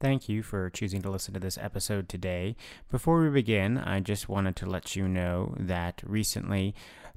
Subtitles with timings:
[0.00, 2.54] Thank you for choosing to listen to this episode today.
[2.88, 6.72] Before we begin, I just wanted to let you know that recently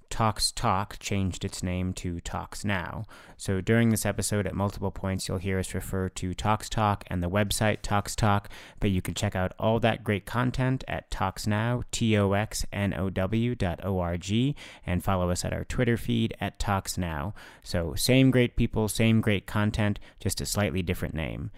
[0.09, 3.05] Talks Talk changed its name to Talks Now.
[3.37, 7.21] So during this episode, at multiple points, you'll hear us refer to Talks Talk and
[7.21, 8.49] the website Talks Talk,
[8.79, 14.55] but you can check out all that great content at Talks TalksNow, T-O-X-N-O-W dot O-R-G,
[14.87, 17.35] and follow us at our Twitter feed at Talks Now.
[17.61, 21.51] So same great people, same great content, just a slightly different name.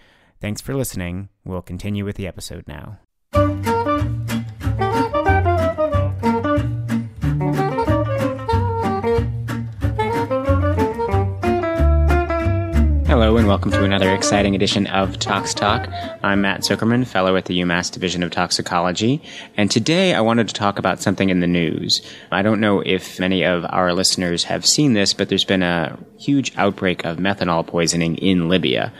[0.44, 1.30] Thanks for listening.
[1.46, 3.00] We'll continue with the episode now.
[13.08, 15.88] Hello, and welcome to another exciting edition of Talks Talk.
[16.24, 19.22] I'm Matt Zuckerman, fellow at the UMass Division of Toxicology,
[19.56, 22.02] and today I wanted to talk about something in the news.
[22.32, 25.98] I don't know if many of our listeners have seen this, but there's been a
[26.18, 28.92] huge outbreak of methanol poisoning in Libya.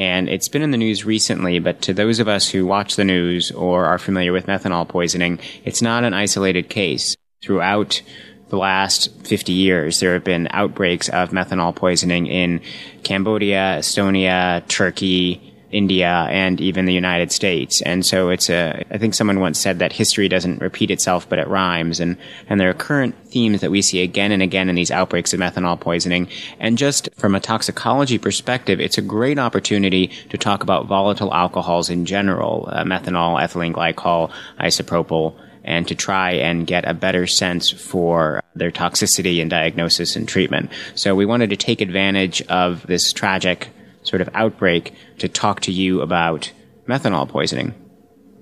[0.00, 3.04] And it's been in the news recently, but to those of us who watch the
[3.04, 7.14] news or are familiar with methanol poisoning, it's not an isolated case.
[7.42, 8.00] Throughout
[8.48, 12.62] the last 50 years, there have been outbreaks of methanol poisoning in
[13.02, 17.80] Cambodia, Estonia, Turkey, India, and even the United States.
[17.82, 21.38] And so it's a, I think someone once said that history doesn't repeat itself, but
[21.38, 22.00] it rhymes.
[22.00, 22.16] And,
[22.48, 25.40] and there are current themes that we see again and again in these outbreaks of
[25.40, 26.28] methanol poisoning.
[26.58, 31.88] And just from a toxicology perspective, it's a great opportunity to talk about volatile alcohols
[31.88, 37.70] in general, uh, methanol, ethylene glycol, isopropyl, and to try and get a better sense
[37.70, 40.70] for their toxicity and diagnosis and treatment.
[40.94, 43.68] So we wanted to take advantage of this tragic
[44.02, 46.52] sort of outbreak to talk to you about
[46.86, 47.74] methanol poisoning.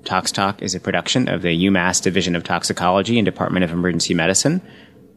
[0.04, 4.14] Tox Talk is a production of the UMass Division of Toxicology and Department of Emergency
[4.14, 4.62] Medicine.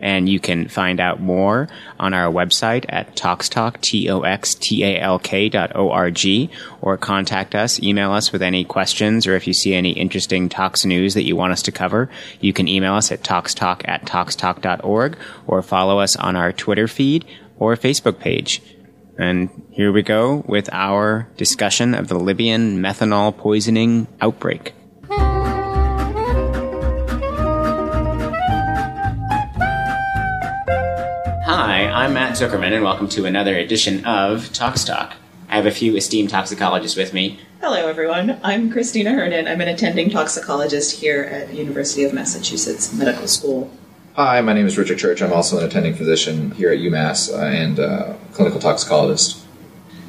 [0.01, 1.69] And you can find out more
[1.99, 6.49] on our website at toxtalk, T-O-X-T-A-L-K dot O-R-G,
[6.81, 10.85] or contact us, email us with any questions, or if you see any interesting tox
[10.85, 15.17] news that you want us to cover, you can email us at toxtalk at toxtalk.org,
[15.45, 17.23] or follow us on our Twitter feed
[17.59, 18.59] or Facebook page.
[19.17, 24.73] And here we go with our discussion of the Libyan methanol poisoning outbreak.
[31.43, 35.15] Hi, I'm Matt Zuckerman, and welcome to another edition of Talks Talk.
[35.49, 37.39] I have a few esteemed toxicologists with me.
[37.59, 38.39] Hello, everyone.
[38.43, 39.47] I'm Christina Hernan.
[39.47, 43.69] I'm an attending toxicologist here at University of Massachusetts Medical School.
[44.13, 45.21] Hi, my name is Richard Church.
[45.21, 49.41] I'm also an attending physician here at UMass uh, and uh, clinical toxicologist.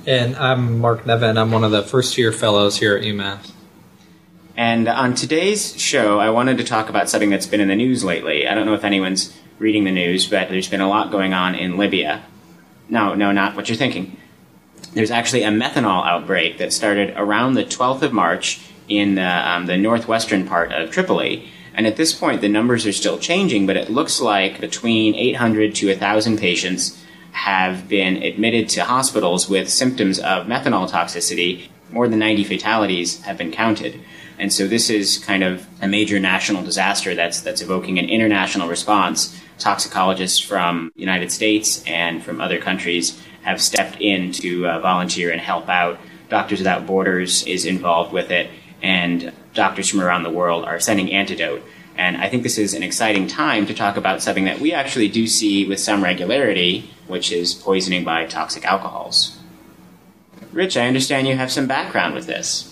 [0.08, 1.38] And I'm Mark Nevin.
[1.38, 3.52] I'm one of the first year fellows here at UMass.
[4.56, 8.02] And on today's show, I wanted to talk about something that's been in the news
[8.02, 8.48] lately.
[8.48, 11.54] I don't know if anyone's reading the news, but there's been a lot going on
[11.54, 12.24] in Libya.
[12.88, 14.16] No, no, not what you're thinking.
[14.94, 19.66] There's actually a methanol outbreak that started around the 12th of March in the, um,
[19.66, 21.48] the northwestern part of Tripoli.
[21.74, 25.74] And at this point, the numbers are still changing, but it looks like between 800
[25.76, 27.02] to 1,000 patients
[27.32, 31.68] have been admitted to hospitals with symptoms of methanol toxicity.
[31.90, 34.00] More than 90 fatalities have been counted.
[34.38, 38.68] And so this is kind of a major national disaster that's, that's evoking an international
[38.68, 39.38] response.
[39.58, 45.30] Toxicologists from the United States and from other countries have stepped in to uh, volunteer
[45.30, 45.98] and help out.
[46.28, 48.50] Doctors Without Borders is involved with it,
[48.82, 51.62] and doctors from around the world are sending antidote.
[51.96, 55.08] And I think this is an exciting time to talk about something that we actually
[55.08, 59.38] do see with some regularity, which is poisoning by toxic alcohols.
[60.52, 62.68] Rich, I understand you have some background with this.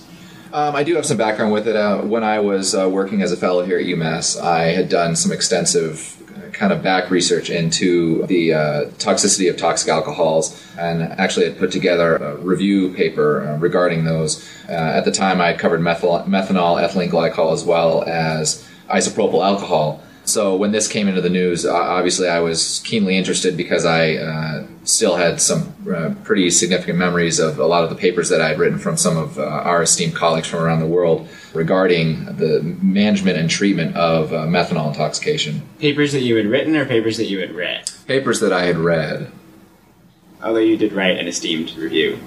[0.53, 1.77] Um, I do have some background with it.
[1.77, 5.15] Uh, when I was uh, working as a fellow here at UMass, I had done
[5.15, 6.20] some extensive
[6.53, 11.71] kind of back research into the uh, toxicity of toxic alcohols and actually had put
[11.71, 14.49] together a review paper uh, regarding those.
[14.69, 20.03] Uh, at the time, I covered methanol, methanol, ethylene glycol, as well as isopropyl alcohol.
[20.31, 24.67] So when this came into the news, obviously I was keenly interested because I uh,
[24.85, 28.51] still had some uh, pretty significant memories of a lot of the papers that I
[28.51, 32.63] had written from some of uh, our esteemed colleagues from around the world regarding the
[32.81, 35.63] management and treatment of uh, methanol intoxication.
[35.81, 37.91] Papers that you had written or papers that you had read?
[38.07, 39.33] Papers that I had read.
[40.43, 42.21] Although you did write an esteemed review.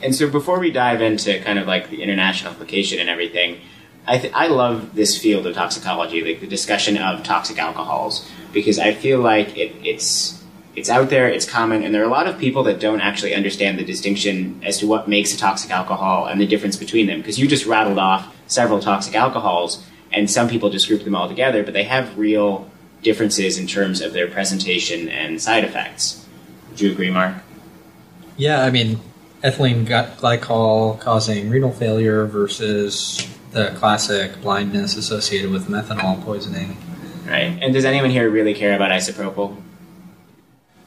[0.00, 3.60] And so before we dive into kind of like the international application and everything,
[4.08, 8.78] I, th- I love this field of toxicology, like the discussion of toxic alcohols, because
[8.78, 10.42] I feel like it, it's
[10.74, 13.34] it's out there, it's common, and there are a lot of people that don't actually
[13.34, 17.18] understand the distinction as to what makes a toxic alcohol and the difference between them.
[17.18, 21.28] Because you just rattled off several toxic alcohols, and some people just group them all
[21.28, 22.70] together, but they have real
[23.02, 26.24] differences in terms of their presentation and side effects.
[26.70, 27.34] Would you agree, Mark?
[28.36, 29.00] Yeah, I mean,
[29.42, 36.76] ethylene glycol causing renal failure versus the classic blindness associated with methanol poisoning.
[37.26, 37.58] Right.
[37.60, 39.56] And does anyone here really care about isopropyl?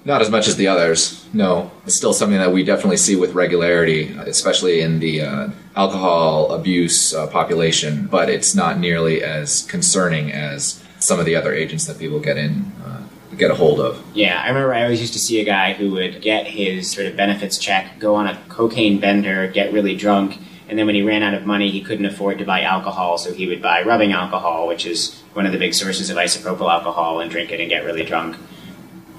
[0.04, 1.28] Not as much as the others.
[1.32, 6.52] No, it's still something that we definitely see with regularity, especially in the uh, alcohol
[6.54, 8.08] abuse uh, population.
[8.08, 12.38] But it's not nearly as concerning as some of the other agents that people get
[12.38, 13.04] in uh,
[13.38, 14.04] get a hold of.
[14.16, 17.06] Yeah, I remember I always used to see a guy who would get his sort
[17.06, 20.40] of benefits check, go on a cocaine bender, get really drunk,
[20.72, 23.34] and then when he ran out of money, he couldn't afford to buy alcohol, so
[23.34, 27.20] he would buy rubbing alcohol, which is one of the big sources of isopropyl alcohol,
[27.20, 28.38] and drink it and get really drunk.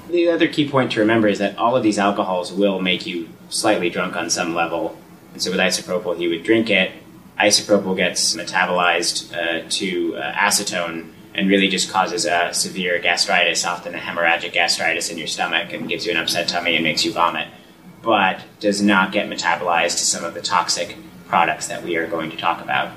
[0.08, 3.28] The other key point to remember is that all of these alcohols will make you
[3.50, 4.96] slightly drunk on some level.
[5.34, 6.90] And so with isopropyl, he would drink it.
[7.38, 13.94] Isopropyl gets metabolized uh, to uh, acetone and really just causes a severe gastritis, often
[13.94, 17.12] a hemorrhagic gastritis in your stomach, and gives you an upset tummy and makes you
[17.12, 17.48] vomit,
[18.00, 20.96] but does not get metabolized to some of the toxic
[21.32, 22.94] products that we are going to talk about.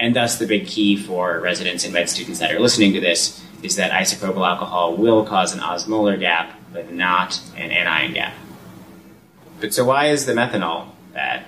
[0.00, 3.44] And thus, the big key for residents and med students that are listening to this
[3.62, 8.32] is that isopropyl alcohol will cause an osmolar gap, but not an anion gap.
[9.60, 11.44] But so, why is the methanol bad?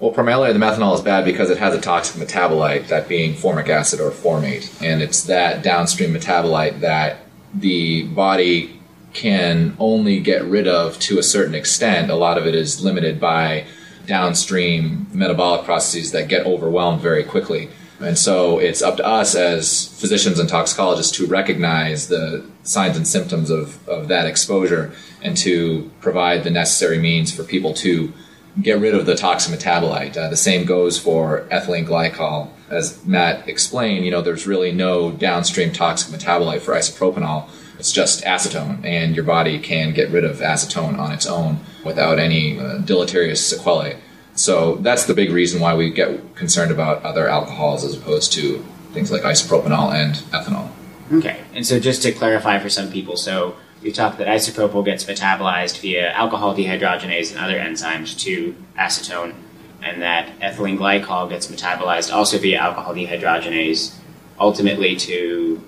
[0.00, 3.68] Well, primarily the methanol is bad because it has a toxic metabolite, that being formic
[3.68, 4.82] acid or formate.
[4.82, 7.18] And it's that downstream metabolite that
[7.52, 8.80] the body
[9.12, 12.10] can only get rid of to a certain extent.
[12.10, 13.66] A lot of it is limited by
[14.06, 17.70] downstream metabolic processes that get overwhelmed very quickly.
[18.00, 23.06] And so it's up to us as physicians and toxicologists to recognize the signs and
[23.06, 24.92] symptoms of, of that exposure
[25.22, 28.12] and to provide the necessary means for people to
[28.60, 30.16] get rid of the toxic metabolite.
[30.16, 32.50] Uh, the same goes for ethylene glycol.
[32.68, 37.48] As Matt explained, you know, there's really no downstream toxic metabolite for isopropanol.
[37.78, 42.18] It's just acetone, and your body can get rid of acetone on its own without
[42.18, 43.98] any uh, deleterious sequelae.
[44.36, 48.64] So that's the big reason why we get concerned about other alcohols as opposed to
[48.92, 50.70] things like isopropanol and ethanol.
[51.12, 55.04] Okay, and so just to clarify for some people, so we talked that isopropyl gets
[55.04, 59.34] metabolized via alcohol dehydrogenase and other enzymes to acetone,
[59.82, 63.94] and that ethylene glycol gets metabolized also via alcohol dehydrogenase,
[64.40, 65.62] ultimately to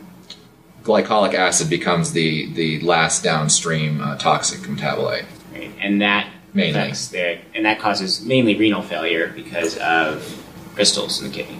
[0.87, 5.27] Glycolic acid becomes the, the last downstream uh, toxic metabolite.
[5.53, 6.79] right, and that Mainly.
[6.79, 10.43] affects the and that causes mainly renal failure because of
[10.77, 11.59] crystals in the kidney.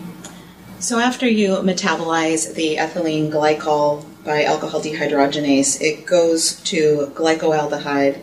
[0.79, 8.23] So after you metabolize the ethylene glycol by alcohol dehydrogenase, it goes to glycoaldehyde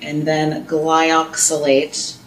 [0.00, 2.18] and then glyoxylate.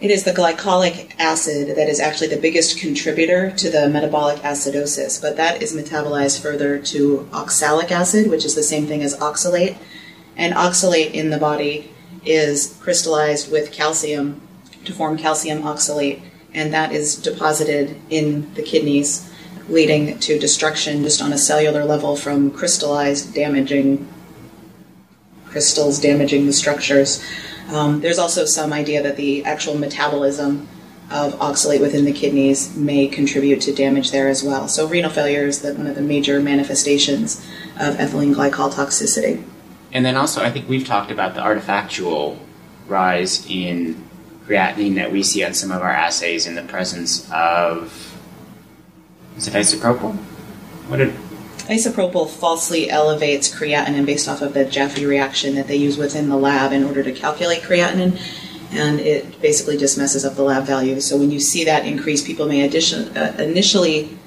[0.00, 5.20] It is the glycolic acid that is actually the biggest contributor to the metabolic acidosis,
[5.20, 9.76] but that is metabolized further to oxalic acid, which is the same thing as oxalate.
[10.38, 11.92] And oxalate in the body
[12.24, 14.40] is crystallized with calcium
[14.86, 16.22] to form calcium oxalate,
[16.54, 19.30] and that is deposited in the kidneys,
[19.68, 24.08] leading to destruction just on a cellular level from crystallized damaging
[25.50, 27.22] crystals damaging the structures.
[27.68, 30.68] Um, there's also some idea that the actual metabolism
[31.10, 34.68] of oxalate within the kidneys may contribute to damage there as well.
[34.68, 37.44] So renal failure is the, one of the major manifestations
[37.80, 39.42] of ethylene glycol toxicity.
[39.92, 42.38] And then also, I think we've talked about the artifactual
[42.86, 44.08] rise in
[44.46, 48.06] creatinine that we see on some of our assays in the presence of
[49.36, 50.14] is it isopropyl?
[50.88, 51.14] What did
[51.70, 56.36] Isopropyl falsely elevates creatinine based off of the Jaffe reaction that they use within the
[56.36, 58.20] lab in order to calculate creatinine,
[58.72, 61.00] and it basically just messes up the lab value.
[61.00, 64.18] So when you see that increase, people may addition, uh, initially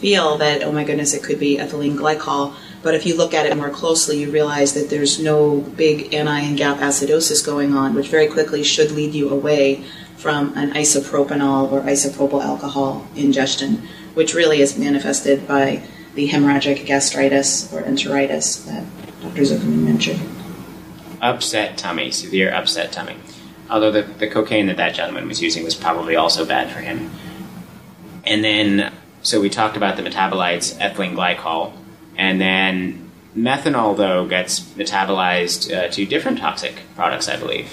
[0.00, 2.54] feel that, oh my goodness, it could be ethylene glycol.
[2.82, 6.56] But if you look at it more closely, you realize that there's no big anion
[6.56, 9.84] gap acidosis going on, which very quickly should lead you away
[10.16, 15.82] from an isopropanol or isopropyl alcohol ingestion, which really is manifested by
[16.16, 18.84] the hemorrhagic gastritis or enteritis that
[19.22, 19.42] Dr.
[19.42, 20.20] Zuckerman mentioned.
[21.22, 23.16] upset tummy, severe upset tummy.
[23.70, 27.10] Although the, the cocaine that that gentleman was using was probably also bad for him.
[28.24, 28.92] And then,
[29.22, 31.72] so we talked about the metabolites, ethylene glycol,
[32.16, 37.72] and then methanol, though, gets metabolized uh, to different toxic products, I believe.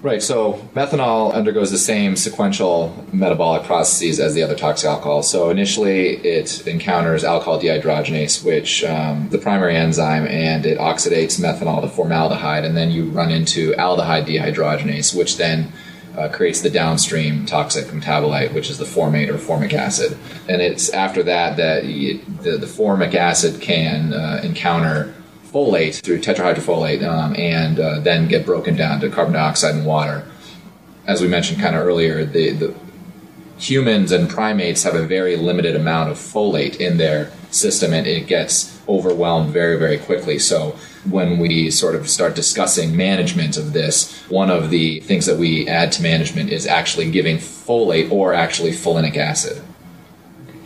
[0.00, 5.28] Right, so methanol undergoes the same sequential metabolic processes as the other toxic alcohols.
[5.28, 11.82] So initially, it encounters alcohol dehydrogenase, which um, the primary enzyme, and it oxidates methanol
[11.82, 15.72] to formaldehyde, and then you run into aldehyde dehydrogenase, which then
[16.16, 20.16] uh, creates the downstream toxic metabolite, which is the formate or formic acid.
[20.48, 25.12] And it's after that that you, the, the formic acid can uh, encounter
[25.52, 30.26] folate through tetrahydrofolate um, and uh, then get broken down to carbon dioxide and water.
[31.06, 32.74] As we mentioned kind of earlier, the, the
[33.58, 38.26] humans and primates have a very limited amount of folate in their system and it
[38.26, 40.38] gets overwhelmed very, very quickly.
[40.38, 40.76] So
[41.08, 45.66] when we sort of start discussing management of this, one of the things that we
[45.66, 49.62] add to management is actually giving folate or actually folinic acid.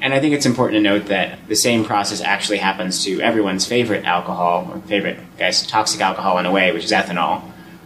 [0.03, 3.65] And I think it's important to note that the same process actually happens to everyone's
[3.65, 7.41] favorite alcohol, or favorite, I guess, toxic alcohol in a way, which is ethanol,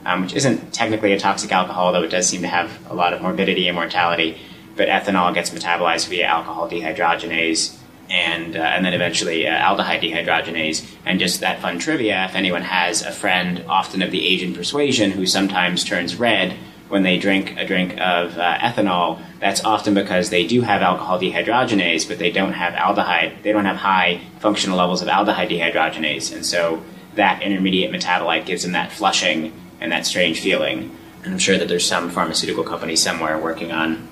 [0.06, 3.12] um, which isn't technically a toxic alcohol, though it does seem to have a lot
[3.12, 4.38] of morbidity and mortality.
[4.76, 7.76] But ethanol gets metabolized via alcohol dehydrogenase
[8.08, 10.86] and uh, and then eventually uh, aldehyde dehydrogenase.
[11.04, 15.10] And just that fun trivia: if anyone has a friend, often of the Asian persuasion,
[15.10, 16.56] who sometimes turns red
[16.88, 21.18] when they drink a drink of uh, ethanol, that's often because they do have alcohol
[21.18, 23.42] dehydrogenase, but they don't have aldehyde.
[23.42, 26.82] They don't have high functional levels of aldehyde dehydrogenase, and so
[27.14, 30.96] that intermediate metabolite gives them that flushing and that strange feeling.
[31.24, 34.08] And I'm sure that there's some pharmaceutical company somewhere working on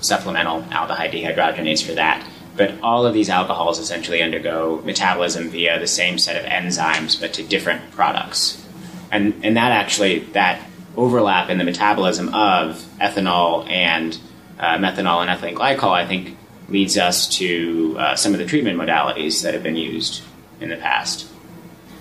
[0.00, 2.26] supplemental aldehyde dehydrogenase for that.
[2.56, 7.34] But all of these alcohols essentially undergo metabolism via the same set of enzymes, but
[7.34, 8.64] to different products.
[9.10, 10.60] And, and that actually, that
[10.96, 14.18] overlap in the metabolism of ethanol and
[14.58, 16.36] uh, methanol and ethylene glycol, I think,
[16.68, 20.22] leads us to uh, some of the treatment modalities that have been used
[20.60, 21.28] in the past.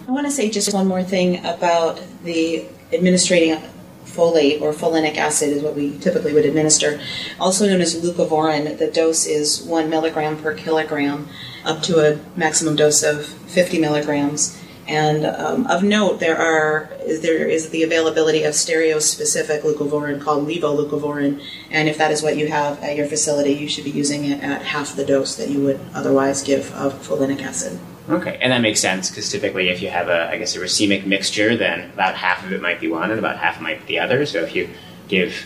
[0.07, 3.57] I want to say just one more thing about the administrating
[4.05, 7.01] folate or folinic acid is what we typically would administer,
[7.39, 8.77] also known as leucovorin.
[8.77, 11.27] The dose is one milligram per kilogram,
[11.65, 14.59] up to a maximum dose of 50 milligrams.
[14.87, 16.89] And um, of note, there are
[17.21, 22.47] there is the availability of stereo-specific leucovorin called levoleucovorin, and if that is what you
[22.47, 25.61] have at your facility, you should be using it at half the dose that you
[25.61, 27.79] would otherwise give of folinic acid.
[28.09, 31.05] Okay, and that makes sense because typically, if you have a, I guess, a racemic
[31.05, 33.99] mixture, then about half of it might be one and about half might be the
[33.99, 34.25] other.
[34.25, 34.69] So if you
[35.07, 35.45] give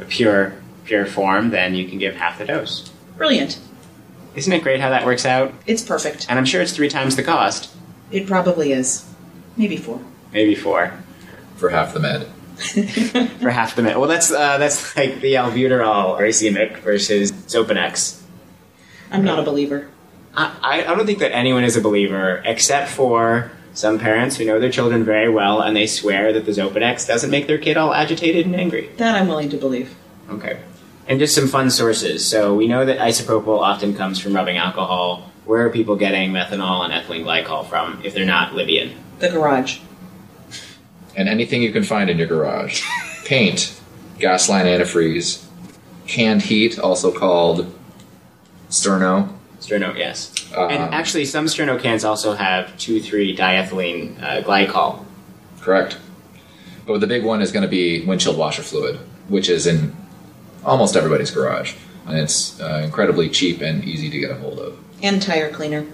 [0.00, 2.90] a pure pure form, then you can give half the dose.
[3.16, 3.60] Brilliant!
[4.34, 5.54] Isn't it great how that works out?
[5.66, 6.26] It's perfect.
[6.28, 7.72] And I'm sure it's three times the cost.
[8.12, 9.08] It probably is.
[9.56, 10.00] Maybe four.
[10.32, 10.92] Maybe four.
[11.56, 12.26] For half the med.
[13.40, 13.96] For half the med.
[13.96, 18.20] Well, that's uh, that's like the albuterol racemic versus Xopenex.
[19.10, 19.88] I'm not a believer.
[20.34, 24.60] I, I don't think that anyone is a believer except for some parents who know
[24.60, 27.92] their children very well and they swear that the Xopenex doesn't make their kid all
[27.92, 28.88] agitated and angry.
[28.96, 29.94] That I'm willing to believe.
[30.30, 30.60] Okay.
[31.06, 32.26] And just some fun sources.
[32.26, 35.31] So we know that isopropyl often comes from rubbing alcohol.
[35.44, 38.92] Where are people getting methanol and ethylene glycol from if they're not Libyan?
[39.18, 39.80] The garage.
[41.16, 42.82] And anything you can find in your garage.
[43.24, 43.78] Paint,
[44.18, 45.44] gasline antifreeze,
[46.06, 47.72] canned heat, also called
[48.68, 49.32] sterno.
[49.60, 50.32] Sterno, yes.
[50.56, 55.04] Um, and actually, some Sterno cans also have 2 3 diethylene uh, glycol.
[55.60, 55.98] Correct.
[56.86, 59.94] But the big one is going to be windshield washer fluid, which is in
[60.64, 61.74] almost everybody's garage.
[62.06, 64.78] And it's uh, incredibly cheap and easy to get a hold of.
[65.02, 65.86] And tire cleaner.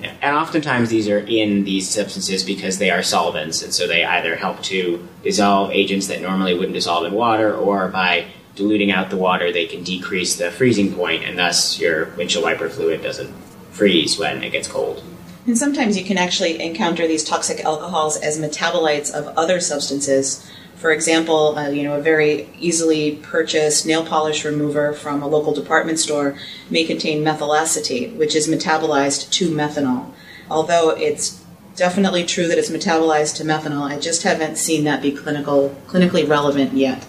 [0.00, 0.14] Yeah.
[0.20, 4.36] And oftentimes these are in these substances because they are solvents, and so they either
[4.36, 9.16] help to dissolve agents that normally wouldn't dissolve in water, or by diluting out the
[9.16, 13.32] water, they can decrease the freezing point, and thus your windshield wiper fluid doesn't
[13.70, 15.02] freeze when it gets cold.
[15.46, 20.48] And sometimes you can actually encounter these toxic alcohols as metabolites of other substances.
[20.84, 25.54] For example, uh, you know, a very easily purchased nail polish remover from a local
[25.54, 26.36] department store
[26.68, 30.12] may contain methyl acetate, which is metabolized to methanol.
[30.50, 31.42] Although it's
[31.74, 36.28] definitely true that it's metabolized to methanol, I just haven't seen that be clinical clinically
[36.28, 37.06] relevant yet.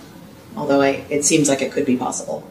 [0.55, 2.50] Although I, it seems like it could be possible.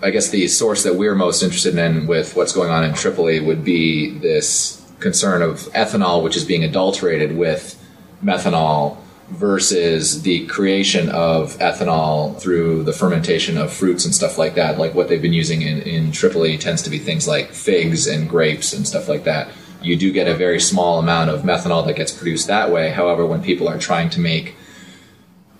[0.00, 3.40] I guess the source that we're most interested in with what's going on in Tripoli
[3.40, 7.78] would be this concern of ethanol, which is being adulterated with
[8.24, 14.78] methanol, versus the creation of ethanol through the fermentation of fruits and stuff like that.
[14.78, 18.28] Like what they've been using in, in Tripoli tends to be things like figs and
[18.28, 19.48] grapes and stuff like that.
[19.82, 22.90] You do get a very small amount of methanol that gets produced that way.
[22.90, 24.54] However, when people are trying to make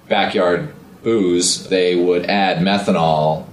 [0.09, 3.47] backyard booze, they would add methanol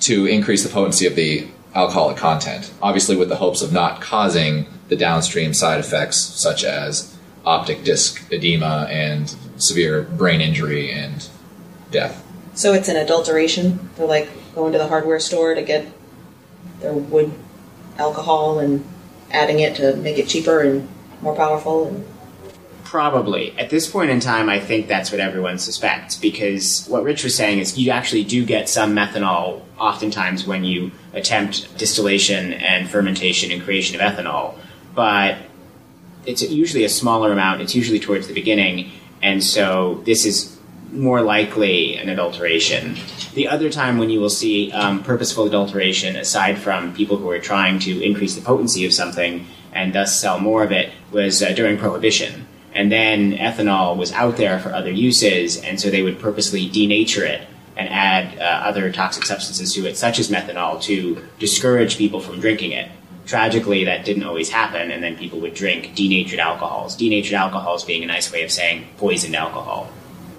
[0.00, 4.66] to increase the potency of the alcoholic content, obviously with the hopes of not causing
[4.88, 7.09] the downstream side effects such as
[7.44, 11.28] optic disc edema and severe brain injury and
[11.90, 12.26] death.
[12.54, 13.90] So it's an adulteration.
[13.96, 15.86] They're like going to the hardware store to get
[16.80, 17.32] their wood
[17.98, 18.84] alcohol and
[19.30, 20.88] adding it to make it cheaper and
[21.22, 22.06] more powerful and
[22.90, 23.56] Probably.
[23.56, 27.36] At this point in time, I think that's what everyone suspects because what Rich was
[27.36, 33.52] saying is you actually do get some methanol oftentimes when you attempt distillation and fermentation
[33.52, 34.56] and creation of ethanol.
[34.92, 35.38] But
[36.26, 37.62] it's usually a smaller amount.
[37.62, 40.58] It's usually towards the beginning, and so this is
[40.92, 42.96] more likely an adulteration.
[43.34, 47.38] The other time when you will see um, purposeful adulteration, aside from people who are
[47.38, 51.52] trying to increase the potency of something and thus sell more of it, was uh,
[51.52, 52.46] during Prohibition.
[52.74, 57.26] And then ethanol was out there for other uses, and so they would purposely denature
[57.26, 57.46] it
[57.76, 62.40] and add uh, other toxic substances to it, such as methanol, to discourage people from
[62.40, 62.90] drinking it.
[63.30, 66.96] Tragically, that didn't always happen, and then people would drink denatured alcohols.
[66.96, 69.88] Denatured alcohols being a nice way of saying poisoned alcohol.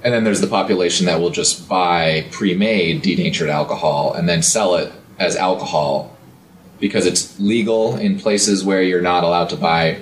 [0.04, 4.76] And then there's the population that will just buy pre-made denatured alcohol and then sell
[4.76, 6.18] it as alcohol
[6.82, 10.02] because it's legal in places where you're not allowed to buy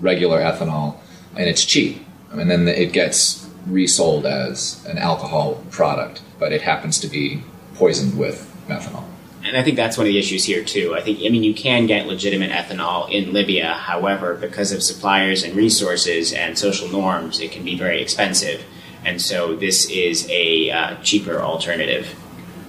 [0.00, 0.96] regular ethanol
[1.36, 2.04] and it's cheap.
[2.32, 7.44] And then it gets resold as an alcohol product, but it happens to be
[7.76, 9.04] poisoned with methanol.
[9.44, 10.94] And I think that's one of the issues here too.
[10.94, 15.42] I think I mean you can get legitimate ethanol in Libya, however, because of suppliers
[15.42, 18.64] and resources and social norms, it can be very expensive.
[19.04, 22.14] And so this is a uh, cheaper alternative.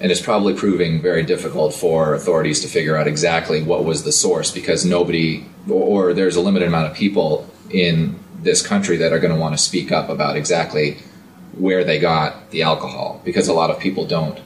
[0.01, 4.11] And it's probably proving very difficult for authorities to figure out exactly what was the
[4.11, 9.13] source because nobody, or, or there's a limited amount of people in this country that
[9.13, 10.97] are going to want to speak up about exactly
[11.53, 14.41] where they got the alcohol because a lot of people don't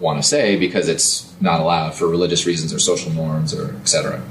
[0.00, 4.22] want to say because it's not allowed for religious reasons or social norms or etc.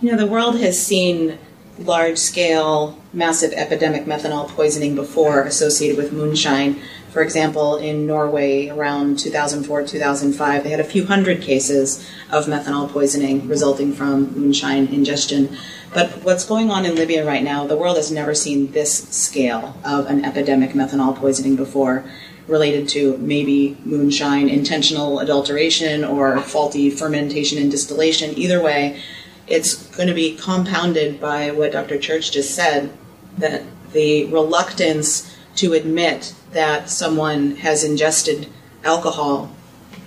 [0.00, 1.38] You know, the world has seen
[1.78, 6.80] large scale, massive epidemic methanol poisoning before associated with moonshine.
[7.10, 12.90] For example, in Norway around 2004 2005, they had a few hundred cases of methanol
[12.90, 15.56] poisoning resulting from moonshine ingestion.
[15.92, 19.76] But what's going on in Libya right now, the world has never seen this scale
[19.84, 22.04] of an epidemic methanol poisoning before
[22.46, 28.36] related to maybe moonshine, intentional adulteration, or faulty fermentation and distillation.
[28.38, 29.00] Either way,
[29.46, 31.98] it's going to be compounded by what Dr.
[31.98, 32.92] Church just said
[33.38, 38.48] that the reluctance to admit that someone has ingested
[38.84, 39.50] alcohol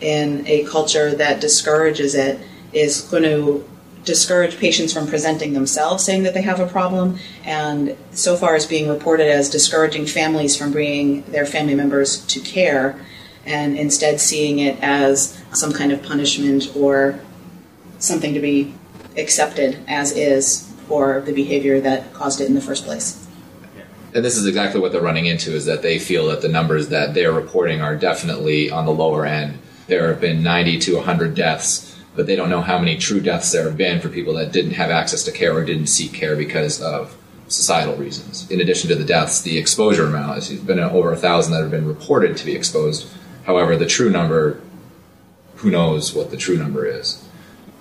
[0.01, 2.39] in a culture that discourages it
[2.74, 3.67] is going to
[4.08, 8.65] discourage patients from presenting themselves saying that they have a problem and so far is
[8.65, 13.00] being reported as discouraging families from bringing their family members to care
[13.46, 17.20] and instead seeing it as some kind of punishment or
[18.00, 18.74] something to be
[19.17, 23.28] accepted as is for the behavior that caused it in the first place.
[24.13, 26.89] And this is exactly what they're running into is that they feel that the numbers
[26.89, 29.60] that they're reporting are definitely on the lower end.
[29.88, 33.53] There have been 90 to 100 deaths, but they don't know how many true deaths
[33.53, 36.36] there have been for people that didn't have access to care or didn't seek care
[36.36, 37.15] because of
[37.47, 38.51] societal reasons.
[38.51, 41.71] In addition to the deaths, the exposure amount has been over a thousand that have
[41.71, 43.08] been reported to be exposed.
[43.45, 44.60] However, the true number,
[45.58, 47.23] who knows what the true number is?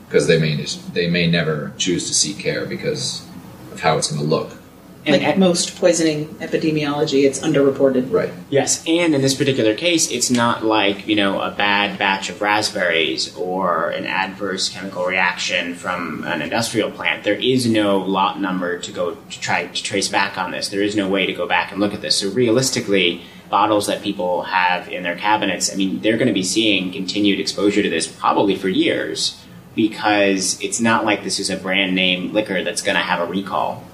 [0.07, 3.27] because they may they may never choose to seek care because
[3.72, 4.59] of how it's going to look.
[5.07, 8.11] And like most poisoning epidemiology, it's underreported.
[8.11, 8.33] Right.
[8.51, 12.40] Yes, and in this particular case, it's not like you know a bad batch of
[12.40, 17.23] raspberries or an adverse chemical reaction from an industrial plant.
[17.23, 20.69] There is no lot number to go to try to trace back on this.
[20.69, 22.19] There is no way to go back and look at this.
[22.19, 26.42] So realistically, bottles that people have in their cabinets, I mean, they're going to be
[26.42, 29.40] seeing continued exposure to this probably for years
[29.75, 33.31] because it's not like this is a brand name liquor that's going to have a
[33.31, 33.85] recall.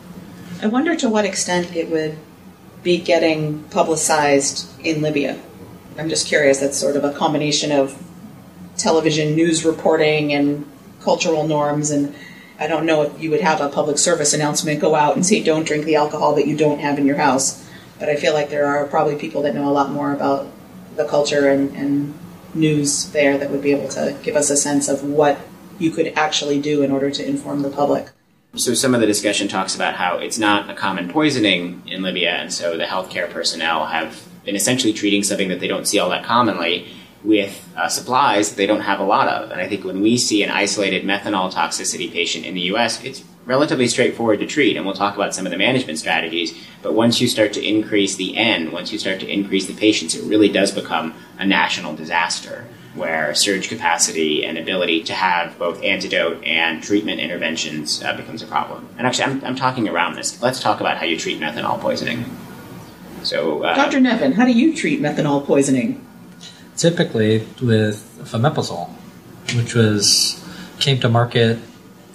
[0.62, 2.16] I wonder to what extent it would
[2.84, 5.42] be getting publicized in Libya.
[5.98, 6.60] I'm just curious.
[6.60, 8.00] That's sort of a combination of
[8.76, 10.64] television news reporting and
[11.00, 12.14] cultural norms and
[12.60, 15.42] I don't know if you would have a public service announcement go out and say
[15.42, 17.68] don't drink the alcohol that you don't have in your house.
[17.98, 20.46] But I feel like there are probably people that know a lot more about
[20.94, 22.14] the culture and, and
[22.54, 25.40] news there that would be able to give us a sense of what
[25.80, 28.10] you could actually do in order to inform the public.
[28.54, 32.32] So some of the discussion talks about how it's not a common poisoning in Libya,
[32.32, 36.10] and so the healthcare personnel have been essentially treating something that they don't see all
[36.10, 36.86] that commonly
[37.24, 39.50] with uh, supplies that they don't have a lot of.
[39.50, 43.24] And I think when we see an isolated methanol toxicity patient in the U.S., it's
[43.46, 46.52] relatively straightforward to treat, and we'll talk about some of the management strategies.
[46.82, 50.14] But once you start to increase the N, once you start to increase the patients,
[50.14, 55.82] it really does become a national disaster where surge capacity and ability to have both
[55.82, 58.86] antidote and treatment interventions uh, becomes a problem.
[58.98, 60.42] And actually, I'm, I'm talking around this.
[60.42, 62.24] Let's talk about how you treat methanol poisoning.
[63.22, 64.00] So, uh, Dr.
[64.00, 66.06] Nevin, how do you treat methanol poisoning?
[66.76, 68.90] Typically with fameprazole,
[69.54, 70.38] which was
[70.80, 71.58] came to market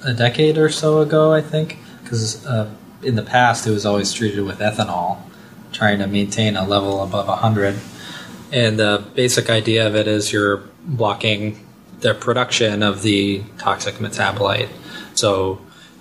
[0.04, 2.70] a decade or so ago, I think, because uh,
[3.02, 5.20] in the past it was always treated with ethanol,
[5.72, 7.76] trying to maintain a level above 100
[8.52, 11.66] and the basic idea of it is you're blocking
[12.00, 14.70] the production of the toxic metabolite.
[15.16, 15.60] So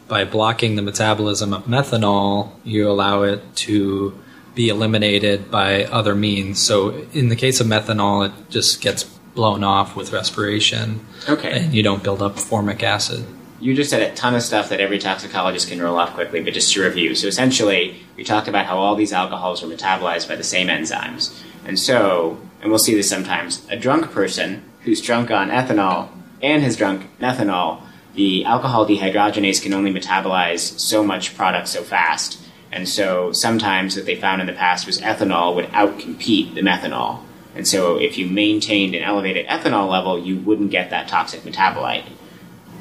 [0.08, 4.18] by blocking the metabolism of methanol, you allow it to
[4.54, 6.60] be eliminated by other means.
[6.60, 11.50] So in the case of methanol, it just gets blown off with respiration, Okay.
[11.52, 13.24] and you don't build up formic acid.
[13.60, 16.54] You just said a ton of stuff that every toxicologist can roll off quickly, but
[16.54, 17.14] just to review.
[17.14, 21.34] So essentially, we talked about how all these alcohols are metabolized by the same enzymes.
[21.66, 26.08] And so, and we'll see this sometimes, a drunk person who's drunk on ethanol
[26.40, 27.82] and has drunk methanol,
[28.14, 32.40] the alcohol dehydrogenase can only metabolize so much product so fast.
[32.70, 37.20] And so sometimes what they found in the past was ethanol would outcompete the methanol.
[37.54, 42.04] And so if you maintained an elevated ethanol level, you wouldn't get that toxic metabolite.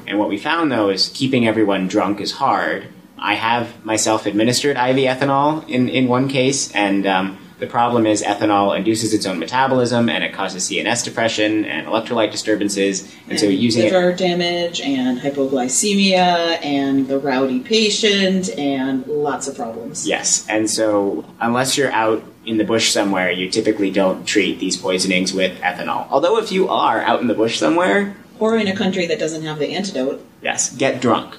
[0.06, 2.86] And what we found though is keeping everyone drunk is hard.
[3.18, 8.22] I have myself administered IV ethanol in, in one case, and um, the problem is
[8.22, 13.10] ethanol induces its own metabolism and it causes CNS depression and electrolyte disturbances.
[13.28, 13.92] And, so using it.
[13.92, 20.06] liver damage and hypoglycemia and the rowdy patient and lots of problems.
[20.06, 24.76] Yes, and so unless you're out in the bush somewhere, you typically don't treat these
[24.76, 26.06] poisonings with ethanol.
[26.10, 29.42] Although if you are out in the bush somewhere, Or in a country that doesn't
[29.42, 30.24] have the antidote.
[30.42, 31.38] Yes, get drunk.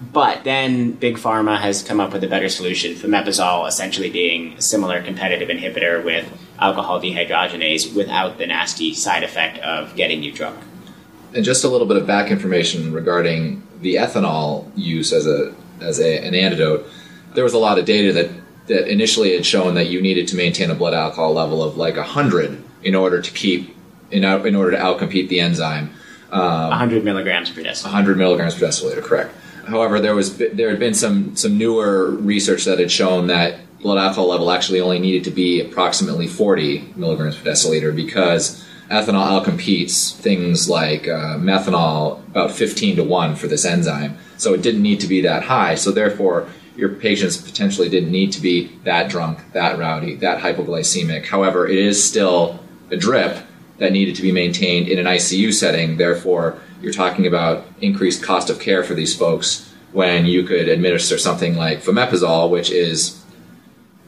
[0.00, 4.62] But then Big Pharma has come up with a better solution, fomepizole essentially being a
[4.62, 10.58] similar competitive inhibitor with alcohol dehydrogenase without the nasty side effect of getting you drunk.
[11.34, 15.98] And just a little bit of back information regarding the ethanol use as a as
[16.00, 16.86] a, an antidote.
[17.34, 18.30] There was a lot of data that
[18.66, 21.96] that initially had shown that you needed to maintain a blood alcohol level of like
[21.96, 23.74] hundred in order to keep
[24.10, 25.90] in, in order to outcompete the enzyme.
[26.30, 27.84] Um, 100 milligrams per deciliter.
[27.84, 29.34] 100 milligrams per deciliter, correct.
[29.66, 33.98] However, there was there had been some some newer research that had shown that blood
[33.98, 40.14] alcohol level actually only needed to be approximately 40 milligrams per deciliter because ethanol outcompetes
[40.14, 44.16] things like uh, methanol about 15 to 1 for this enzyme.
[44.38, 45.74] So it didn't need to be that high.
[45.74, 51.26] So therefore, your patients potentially didn't need to be that drunk, that rowdy, that hypoglycemic.
[51.26, 53.38] However, it is still a drip
[53.78, 55.96] that needed to be maintained in an ICU setting.
[55.96, 61.18] Therefore, you're talking about increased cost of care for these folks when you could administer
[61.18, 63.20] something like fomepizole, which is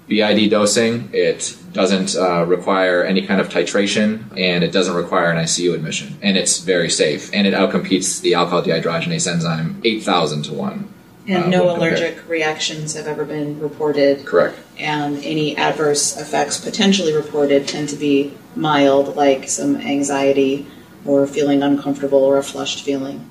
[0.06, 1.10] BID dosing.
[1.12, 6.16] It doesn't uh, require any kind of titration, and it doesn't require an ICU admission,
[6.22, 10.88] and it's very safe, and it outcompetes the alcohol dehydrogenase enzyme eight thousand to one.
[11.26, 11.94] And Uh, no compared.
[11.94, 14.24] allergic reactions have ever been reported.
[14.24, 14.56] Correct.
[14.78, 20.64] And any adverse effects potentially reported tend to be mild, like some anxiety
[21.04, 23.28] or feeling uncomfortable or a flushed feeling.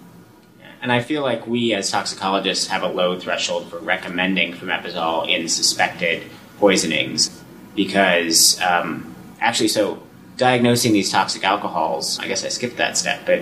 [0.82, 5.50] And I feel like we as toxicologists have a low threshold for recommending fomepizole in
[5.50, 6.24] suspected
[6.60, 7.44] poisonings
[7.76, 10.04] because um, actually, so
[10.38, 13.42] diagnosing these toxic alcohols, I guess I skipped that step, but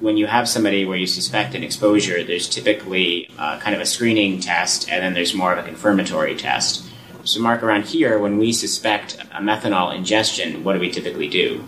[0.00, 3.86] when you have somebody where you suspect an exposure, there's typically uh, kind of a
[3.86, 6.84] screening test and then there's more of a confirmatory test.
[7.24, 11.64] So, Mark, around here, when we suspect a methanol ingestion, what do we typically do?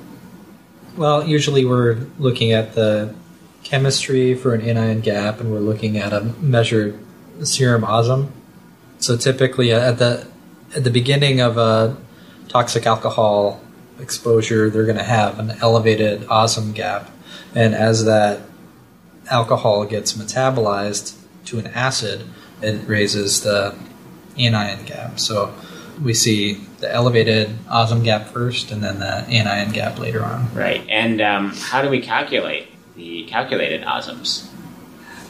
[0.98, 3.14] Well, usually we're looking at the
[3.62, 6.98] chemistry for an anion gap, and we're looking at a measured
[7.44, 8.32] serum osm.
[8.98, 10.26] So typically, uh, at the
[10.74, 11.96] at the beginning of a
[12.48, 13.60] toxic alcohol
[14.00, 17.08] exposure, they're going to have an elevated osm gap,
[17.54, 18.40] and as that
[19.30, 22.24] alcohol gets metabolized to an acid,
[22.60, 23.72] it raises the
[24.36, 25.20] anion gap.
[25.20, 25.54] So
[26.02, 30.52] we see the elevated osm gap first, and then the anion gap later on.
[30.54, 30.84] Right.
[30.88, 34.48] And um, how do we calculate the calculated osms?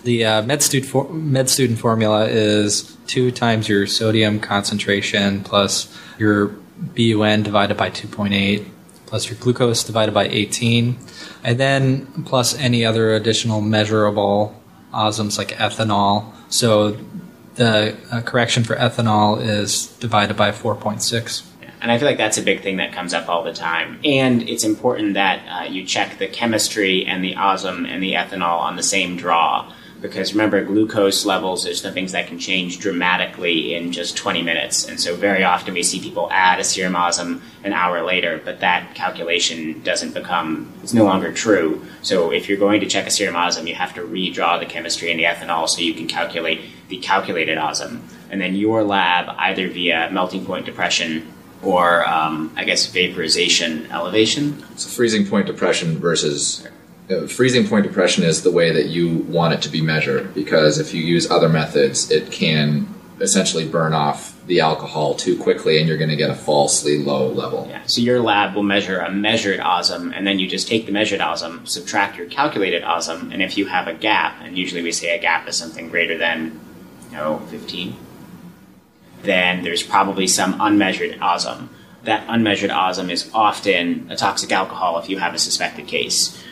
[0.04, 5.94] The uh, med, stud for- med student formula is two times your sodium concentration plus
[6.18, 8.64] your BUN divided by 2.8
[9.06, 10.98] plus your glucose divided by 18,
[11.42, 14.54] and then plus any other additional measurable
[14.92, 16.32] osms like ethanol.
[16.50, 16.98] So
[17.58, 21.44] the uh, correction for ethanol is divided by 4.6.
[21.80, 24.00] And I feel like that's a big thing that comes up all the time.
[24.04, 28.60] And it's important that uh, you check the chemistry and the osm and the ethanol
[28.60, 29.72] on the same draw.
[30.00, 34.86] Because remember, glucose levels is the things that can change dramatically in just 20 minutes.
[34.86, 38.60] And so very often we see people add a serum osm an hour later, but
[38.60, 41.84] that calculation doesn't become, it's no longer true.
[42.02, 45.10] So if you're going to check a serum osm, you have to redraw the chemistry
[45.10, 48.00] and the ethanol so you can calculate the calculated osm.
[48.30, 51.32] And then your lab, either via melting point depression
[51.62, 54.64] or um, I guess vaporization elevation.
[54.76, 56.66] So freezing point depression versus
[57.10, 60.78] Uh, freezing point depression is the way that you want it to be measured because
[60.78, 62.86] if you use other methods, it can
[63.20, 67.28] essentially burn off the alcohol too quickly, and you're going to get a falsely low
[67.28, 67.66] level.
[67.68, 67.82] Yeah.
[67.86, 71.20] So your lab will measure a measured osm, and then you just take the measured
[71.20, 75.16] osm, subtract your calculated osm, and if you have a gap, and usually we say
[75.16, 76.58] a gap is something greater than
[77.12, 77.96] no, 15,
[79.22, 81.68] then there's probably some unmeasured osm.
[82.04, 86.42] That unmeasured osm is often a toxic alcohol if you have a suspected case.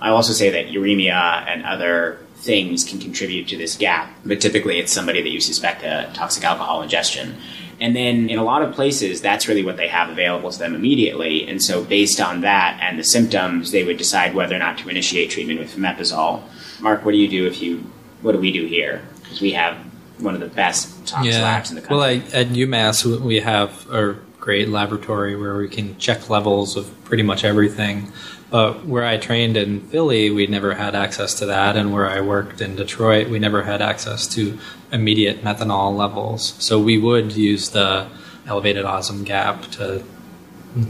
[0.00, 4.78] I also say that uremia and other things can contribute to this gap, but typically
[4.78, 7.36] it's somebody that you suspect a toxic alcohol ingestion.
[7.80, 10.74] And then in a lot of places, that's really what they have available to them
[10.74, 11.48] immediately.
[11.48, 14.88] And so, based on that and the symptoms, they would decide whether or not to
[14.90, 16.42] initiate treatment with fomepizole.
[16.80, 17.90] Mark, what do you do if you?
[18.20, 19.02] What do we do here?
[19.22, 19.78] Because we have
[20.18, 21.96] one of the best tox labs in the country.
[21.96, 27.04] Well, I, at UMass, we have a great laboratory where we can check levels of
[27.04, 28.12] pretty much everything.
[28.50, 31.76] But where I trained in Philly, we never had access to that.
[31.76, 34.58] And where I worked in Detroit, we never had access to
[34.92, 36.54] immediate methanol levels.
[36.58, 38.08] So we would use the
[38.46, 40.02] elevated osm gap to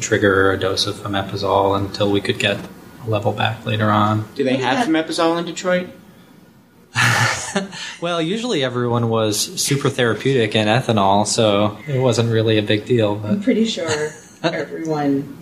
[0.00, 2.58] trigger a dose of omeprazole until we could get
[3.04, 4.26] a level back later on.
[4.34, 5.88] do they have fomepizole in Detroit?
[8.00, 13.14] Well, usually everyone was super therapeutic in ethanol, so it wasn't really a big deal.
[13.16, 13.90] But I'm pretty sure
[14.42, 15.36] everyone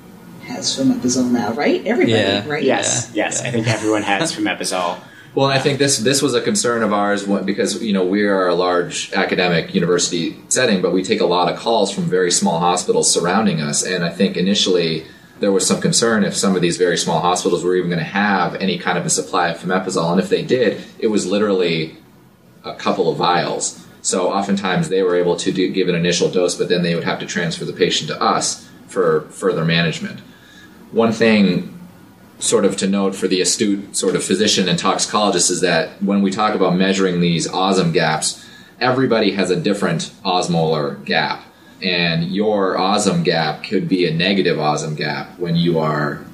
[0.48, 1.84] has fomepizole now, right?
[1.86, 2.46] Everybody, Yeah.
[2.48, 2.62] right?
[2.62, 3.42] Yes, yes.
[3.42, 4.98] I think everyone has fomepizole.
[5.34, 8.48] Well, I think this this was a concern of ours because you know we are
[8.48, 12.58] a large academic university setting, but we take a lot of calls from very small
[12.58, 15.04] hospitals surrounding us, and I think initially
[15.40, 18.04] there was some concern if some of these very small hospitals were even going to
[18.04, 21.96] have any kind of a supply of fomepizole, and if they did, it was literally
[22.64, 23.86] a couple of vials.
[24.02, 27.04] So oftentimes they were able to do, give an initial dose, but then they would
[27.04, 30.20] have to transfer the patient to us for further management.
[30.92, 31.74] One thing
[32.38, 36.22] sort of to note for the astute sort of physician and toxicologist is that when
[36.22, 38.44] we talk about measuring these osm gaps,
[38.80, 41.44] everybody has a different osmolar gap.
[41.82, 46.24] And your osm gap could be a negative osm gap when you are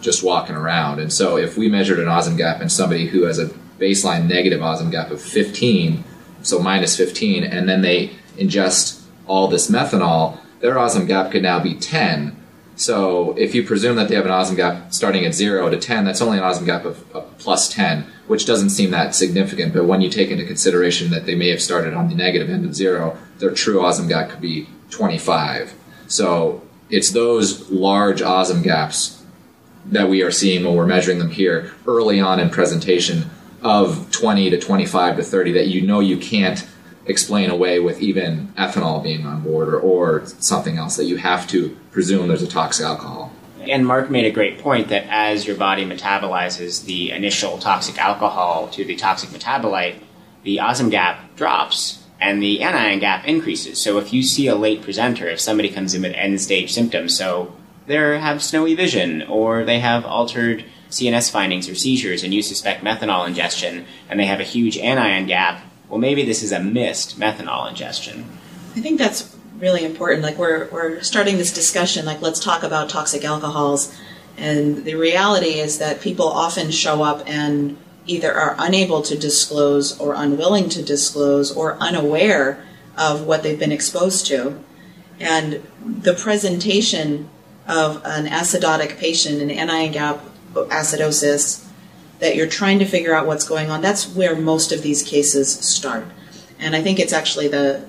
[0.00, 0.98] just walking around.
[0.98, 3.46] And so if we measured an osm gap in somebody who has a
[3.78, 6.04] baseline negative osm gap of 15,
[6.42, 11.60] so minus 15, and then they ingest all this methanol, their osm gap could now
[11.60, 12.36] be 10.
[12.82, 16.04] So if you presume that they have an osm gap starting at 0 to 10,
[16.04, 19.72] that's only an osm gap of, of plus 10, which doesn't seem that significant.
[19.72, 22.64] But when you take into consideration that they may have started on the negative end
[22.64, 25.74] of 0, their true osm gap could be 25.
[26.08, 29.22] So it's those large osm gaps
[29.86, 33.30] that we are seeing when we're measuring them here early on in presentation
[33.62, 36.66] of 20 to 25 to 30 that you know you can't
[37.06, 41.46] explain away with even ethanol being on board or, or something else that you have
[41.48, 43.32] to presume there's a toxic alcohol.
[43.60, 48.68] And Mark made a great point that as your body metabolizes the initial toxic alcohol
[48.68, 49.98] to the toxic metabolite,
[50.42, 53.80] the osm gap drops and the anion gap increases.
[53.80, 57.16] So if you see a late presenter, if somebody comes in with end stage symptoms,
[57.16, 57.54] so
[57.86, 62.84] they have snowy vision or they have altered CNS findings or seizures and you suspect
[62.84, 67.20] methanol ingestion and they have a huge anion gap, well, maybe this is a missed
[67.20, 68.24] methanol ingestion.
[68.74, 70.22] I think that's really important.
[70.22, 72.06] Like we're we're starting this discussion.
[72.06, 73.94] Like let's talk about toxic alcohols,
[74.38, 77.76] and the reality is that people often show up and
[78.06, 82.64] either are unable to disclose or unwilling to disclose or unaware
[82.96, 84.58] of what they've been exposed to,
[85.20, 87.28] and the presentation
[87.68, 90.24] of an acidotic patient, an anion gap
[90.54, 91.61] acidosis,
[92.22, 93.82] that you're trying to figure out what's going on.
[93.82, 96.06] That's where most of these cases start,
[96.60, 97.84] and I think it's actually the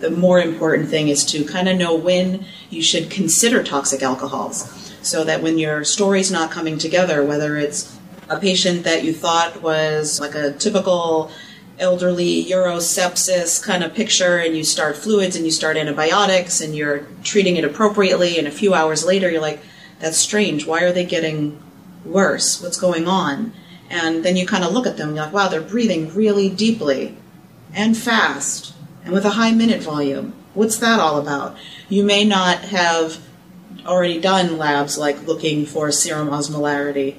[0.00, 4.92] the more important thing is to kind of know when you should consider toxic alcohols
[5.02, 9.62] so that when your story's not coming together, whether it's a patient that you thought
[9.62, 11.30] was like a typical
[11.78, 17.06] elderly urosepsis kind of picture and you start fluids and you start antibiotics and you're
[17.24, 19.60] treating it appropriately and a few hours later you're like
[19.98, 21.58] that's strange why are they getting
[22.04, 23.52] worse what's going on
[23.88, 26.48] and then you kind of look at them and you're like wow they're breathing really
[26.48, 27.16] deeply
[27.74, 30.34] and fast and with a high minute volume.
[30.54, 31.56] What's that all about?
[31.88, 33.18] You may not have
[33.86, 37.16] already done labs like looking for serum osmolarity,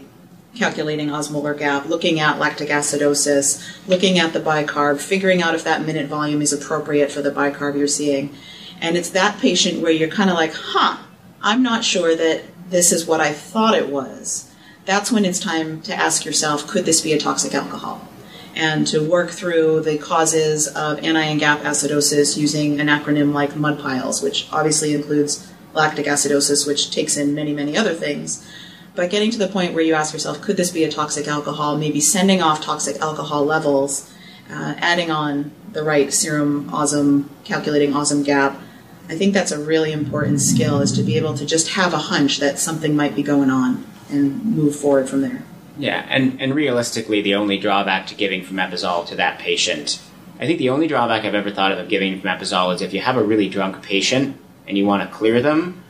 [0.56, 5.86] calculating osmolar gap, looking at lactic acidosis, looking at the bicarb, figuring out if that
[5.86, 8.36] minute volume is appropriate for the bicarb you're seeing.
[8.82, 10.98] And it's that patient where you're kind of like, huh,
[11.42, 14.51] I'm not sure that this is what I thought it was.
[14.86, 18.08] That's when it's time to ask yourself, could this be a toxic alcohol?
[18.56, 23.80] and to work through the causes of anion gap acidosis using an acronym like mud
[23.80, 28.46] piles, which obviously includes lactic acidosis, which takes in many, many other things.
[28.94, 31.78] But getting to the point where you ask yourself, could this be a toxic alcohol?
[31.78, 34.12] Maybe sending off toxic alcohol levels,
[34.50, 38.60] uh, adding on the right serum osm, calculating osm gap.
[39.08, 41.98] I think that's a really important skill is to be able to just have a
[41.98, 45.44] hunch that something might be going on and move forward from there.
[45.78, 50.00] Yeah, and, and realistically, the only drawback to giving fomepizole to that patient
[50.42, 53.02] I think the only drawback I've ever thought of of giving fomepizole is if you
[53.02, 54.36] have a really drunk patient
[54.68, 55.84] and you want to clear them,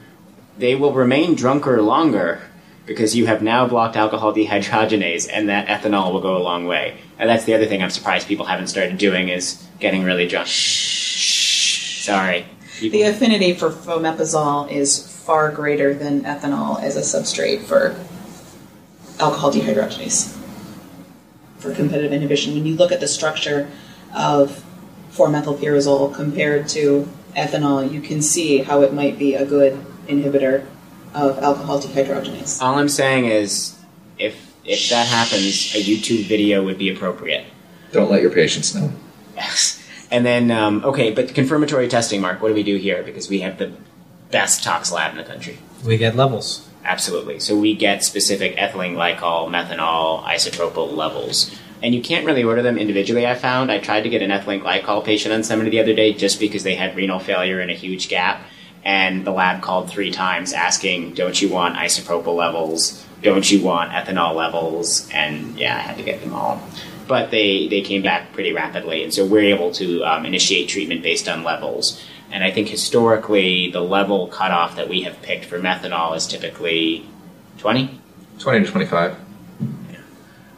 [0.58, 2.42] they will remain drunker longer
[2.86, 6.98] because you have now blocked alcohol dehydrogenase and that ethanol will go a long way.
[7.18, 10.48] And that's the other thing I'm surprised people haven't started doing is getting really drunk.
[10.48, 12.04] Shh.
[12.04, 12.46] Sorry.
[12.78, 17.96] People- The affinity for fomepizole is far greater than ethanol as a substrate for
[19.22, 20.36] alcohol dehydrogenase
[21.60, 22.54] for competitive inhibition.
[22.56, 23.70] When you look at the structure
[24.14, 24.64] of
[25.12, 30.66] 4-methylpyrazole compared to ethanol, you can see how it might be a good inhibitor
[31.14, 32.62] of alcohol dehydrogenase.
[32.62, 33.78] All I'm saying is,
[34.18, 37.46] if if that happens, a YouTube video would be appropriate.
[37.92, 38.92] Don't let your patients know.
[39.36, 39.84] Yes.
[40.12, 42.42] And then, um, okay, but confirmatory testing, Mark.
[42.42, 43.02] What do we do here?
[43.02, 43.72] Because we have the
[44.30, 45.58] best tox lab in the country.
[45.86, 46.68] We get levels.
[46.84, 47.40] Absolutely.
[47.40, 51.56] So we get specific ethylene glycol, methanol, isotropyl levels.
[51.84, 53.72] And you can't really order them individually, I found.
[53.72, 56.64] I tried to get an ethylene glycol patient on somebody the other day just because
[56.64, 58.42] they had renal failure and a huge gap.
[58.84, 63.06] And the lab called three times asking, don't you want isopropyl levels?
[63.22, 65.08] Don't you want ethanol levels?
[65.12, 66.62] And yeah, I had to get them all.
[67.08, 69.04] But they, they came back pretty rapidly.
[69.04, 72.04] And so we're able to um, initiate treatment based on levels.
[72.32, 77.06] And I think historically, the level cutoff that we have picked for methanol is typically
[77.58, 78.00] 20?
[78.40, 79.18] 20 to 25.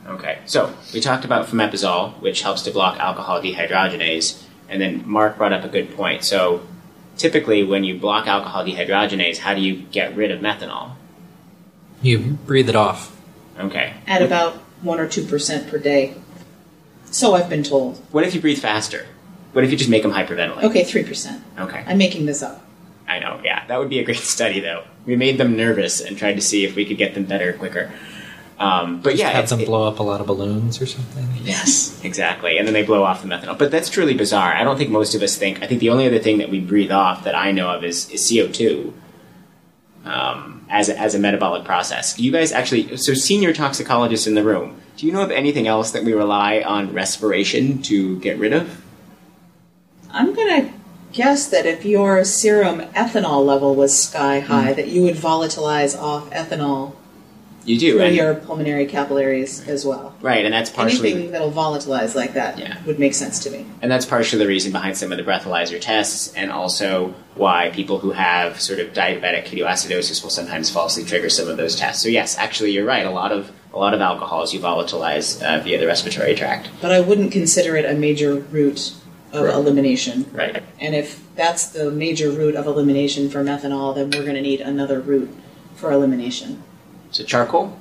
[0.05, 5.37] Okay, so we talked about fomepizole, which helps to block alcohol dehydrogenase, and then Mark
[5.37, 6.23] brought up a good point.
[6.23, 6.61] So
[7.17, 10.91] typically, when you block alcohol dehydrogenase, how do you get rid of methanol?
[12.01, 13.17] You breathe it off.
[13.57, 13.93] Okay.
[14.05, 16.15] At about 1 or 2% per day.
[17.05, 17.97] So I've been told.
[18.11, 19.05] What if you breathe faster?
[19.53, 20.63] What if you just make them hyperventilate?
[20.63, 21.39] Okay, 3%.
[21.59, 21.83] Okay.
[21.87, 22.61] I'm making this up.
[23.07, 23.65] I know, yeah.
[23.67, 24.83] That would be a great study, though.
[25.05, 27.91] We made them nervous and tried to see if we could get them better quicker.
[28.59, 31.27] Um, but yeah, Had it- them it- blow up a lot of balloons or something.
[31.43, 32.57] Yes, exactly.
[32.57, 33.57] And then they blow off the methanol.
[33.57, 34.53] But that's truly bizarre.
[34.53, 35.61] I don't think most of us think.
[35.61, 38.09] I think the only other thing that we breathe off that I know of is,
[38.09, 38.93] is CO2
[40.05, 42.17] um, as, a, as a metabolic process.
[42.19, 45.91] You guys actually, so senior toxicologists in the room, do you know of anything else
[45.91, 48.82] that we rely on respiration to get rid of?
[50.13, 50.73] I'm going to
[51.11, 56.29] guess that if your serum ethanol level was sky high, that you would volatilize off
[56.31, 56.93] ethanol
[57.65, 57.91] You do.
[57.93, 60.13] through and- your pulmonary capillaries as well.
[60.21, 61.11] right, and that's partially.
[61.13, 62.75] Anything that'll volatilize like that Yeah.
[62.85, 63.65] would make sense to me.
[63.81, 67.99] And that's partially the reason behind some of the breathalyzer tests, and also why people
[67.99, 72.03] who have sort of diabetic ketoacidosis will sometimes falsely trigger some of those tests.
[72.03, 73.05] So yes, actually, you're right.
[73.05, 76.69] A lot of a lot of alcohols you volatilize uh, via the respiratory tract.
[76.79, 78.91] But I wouldn't consider it a major route
[79.33, 79.53] of Right.
[79.53, 80.25] elimination.
[80.31, 80.63] Right.
[80.79, 84.61] And if that's the major route of elimination for methanol, then we're going to need
[84.61, 85.29] another route
[85.75, 86.63] for elimination.
[87.11, 87.77] So charcoal.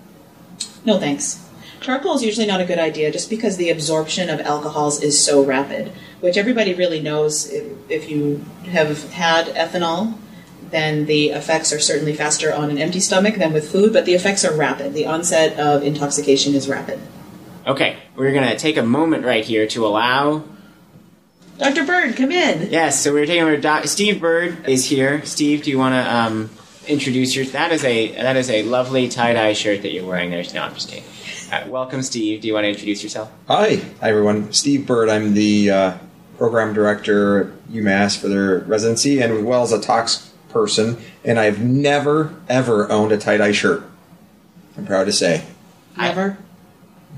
[0.85, 1.39] No thanks.
[1.81, 5.43] Charcoal is usually not a good idea just because the absorption of alcohols is so
[5.43, 10.15] rapid, which everybody really knows if, if you have had ethanol,
[10.71, 14.15] then the effects are certainly faster on an empty stomach than with food, but the
[14.15, 14.95] effects are rapid.
[14.95, 16.99] The onset of intoxication is rapid.
[17.67, 20.45] Okay, we're gonna take a moment right here to allow.
[21.63, 21.85] Dr.
[21.87, 22.73] Bird, come in.
[22.73, 23.57] Yes, so we're taking over.
[23.57, 25.25] Doc, Steve Bird is here.
[25.25, 26.51] Steve, do you want to um,
[26.89, 27.45] introduce your?
[27.45, 30.43] That is a that is a lovely tie dye shirt that you're wearing there.
[30.55, 31.05] No, I'm just kidding.
[31.53, 32.41] Uh, welcome, Steve.
[32.41, 33.31] Do you want to introduce yourself?
[33.47, 34.53] Hi, hi everyone.
[34.53, 35.09] Steve Bird.
[35.09, 35.99] I'm the uh,
[36.37, 40.97] program director at UMass for their residency, and as well as a tox person.
[41.25, 43.85] And I've never ever owned a tie dye shirt.
[44.77, 45.45] I'm proud to say,
[45.97, 46.39] Never.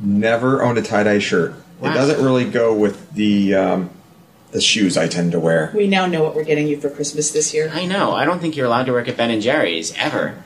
[0.03, 1.55] never owned a tie dye shirt.
[1.81, 1.93] Wow.
[1.93, 3.91] It doesn't really go with the um,
[4.55, 5.73] the shoes I tend to wear.
[5.75, 7.71] We now know what we're getting you for Christmas this year.
[7.75, 8.12] I know.
[8.12, 10.45] I don't think you're allowed to work at Ben and Jerry's ever.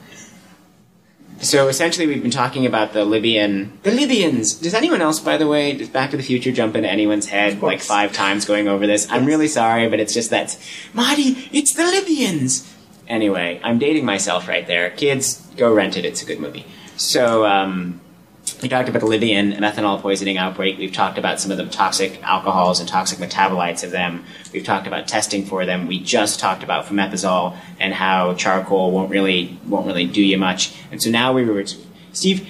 [1.41, 4.55] So essentially, we've been talking about the Libyan, the Libyans.
[4.55, 7.61] Does anyone else, by the way, does Back to the Future jump into anyone's head
[7.61, 9.09] like five times going over this?
[9.11, 10.57] I'm really sorry, but it's just that,
[10.91, 12.75] Marty, it's the Libyans.
[13.07, 14.89] Anyway, I'm dating myself right there.
[14.89, 16.03] Kids, go rent it.
[16.03, 16.65] It's a good movie.
[16.97, 18.01] So, um,
[18.61, 20.77] we talked about the Libyan methanol poisoning outbreak.
[20.77, 24.25] We've talked about some of the toxic alcohols and toxic metabolites of them.
[24.51, 25.87] We've talked about testing for them.
[25.87, 30.75] We just talked about fomepizole and how charcoal won't really won't really do you much.
[30.91, 31.63] And so now we were,
[32.11, 32.47] Steve.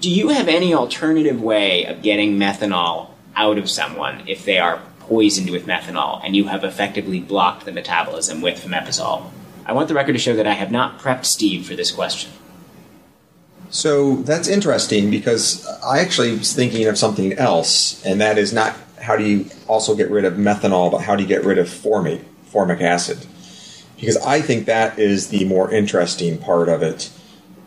[0.00, 4.82] Do you have any alternative way of getting methanol out of someone if they are
[5.00, 9.30] poisoned with methanol and you have effectively blocked the metabolism with fomepizole?
[9.66, 12.30] I want the record to show that I have not prepped Steve for this question.
[13.74, 18.76] So that's interesting because I actually was thinking of something else, and that is not
[19.00, 21.66] how do you also get rid of methanol, but how do you get rid of
[21.66, 23.26] formate, formic acid?
[23.96, 27.10] Because I think that is the more interesting part of it.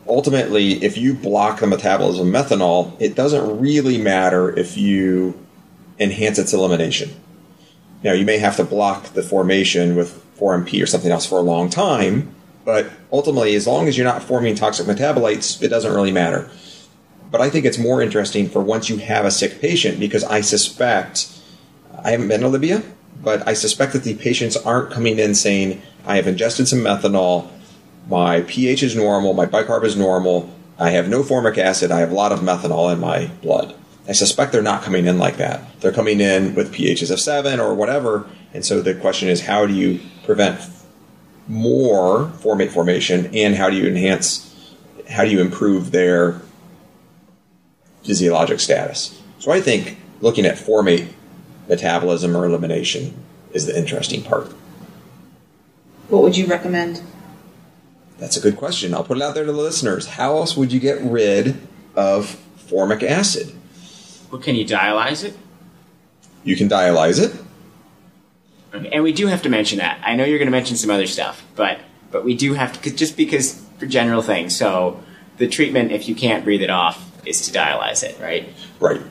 [0.08, 5.38] Ultimately, if you block the metabolism of methanol, it doesn't really matter if you
[5.99, 7.10] enhance its elimination.
[8.01, 11.41] Now, you may have to block the formation with 4MP or something else for a
[11.41, 12.34] long time,
[12.68, 16.49] but ultimately, as long as you're not forming toxic metabolites, it doesn't really matter.
[17.32, 20.41] But I think it's more interesting for once you have a sick patient because I
[20.41, 21.30] suspect,
[22.03, 22.84] I haven't been to Libya,
[23.24, 27.49] but I suspect that the patients aren't coming in saying, I have ingested some methanol,
[28.09, 32.11] my pH is normal, my bicarb is normal, I have no formic acid, I have
[32.11, 33.78] a lot of methanol in my blood.
[34.09, 35.80] I suspect they're not coming in like that.
[35.80, 38.28] They're coming in with pHs of 7 or whatever.
[38.53, 40.59] And so the question is how do you prevent
[41.47, 44.75] more formate formation and how do you enhance,
[45.09, 46.41] how do you improve their
[48.03, 49.21] physiologic status?
[49.39, 51.07] So I think looking at formate
[51.67, 53.13] metabolism or elimination
[53.53, 54.51] is the interesting part.
[56.09, 57.01] What would you recommend?
[58.17, 58.93] That's a good question.
[58.93, 60.07] I'll put it out there to the listeners.
[60.07, 61.57] How else would you get rid
[61.95, 62.25] of
[62.55, 63.53] formic acid?
[64.31, 65.37] Well, can you dialyze it?
[66.43, 67.39] You can dialyze it.
[68.78, 68.89] Okay.
[68.89, 69.99] And we do have to mention that.
[70.03, 71.80] I know you're going to mention some other stuff, but
[72.11, 74.55] but we do have to cause, just because for general things.
[74.55, 75.03] So
[75.38, 78.53] the treatment, if you can't breathe it off, is to dialyze it, right?
[78.80, 79.01] Right.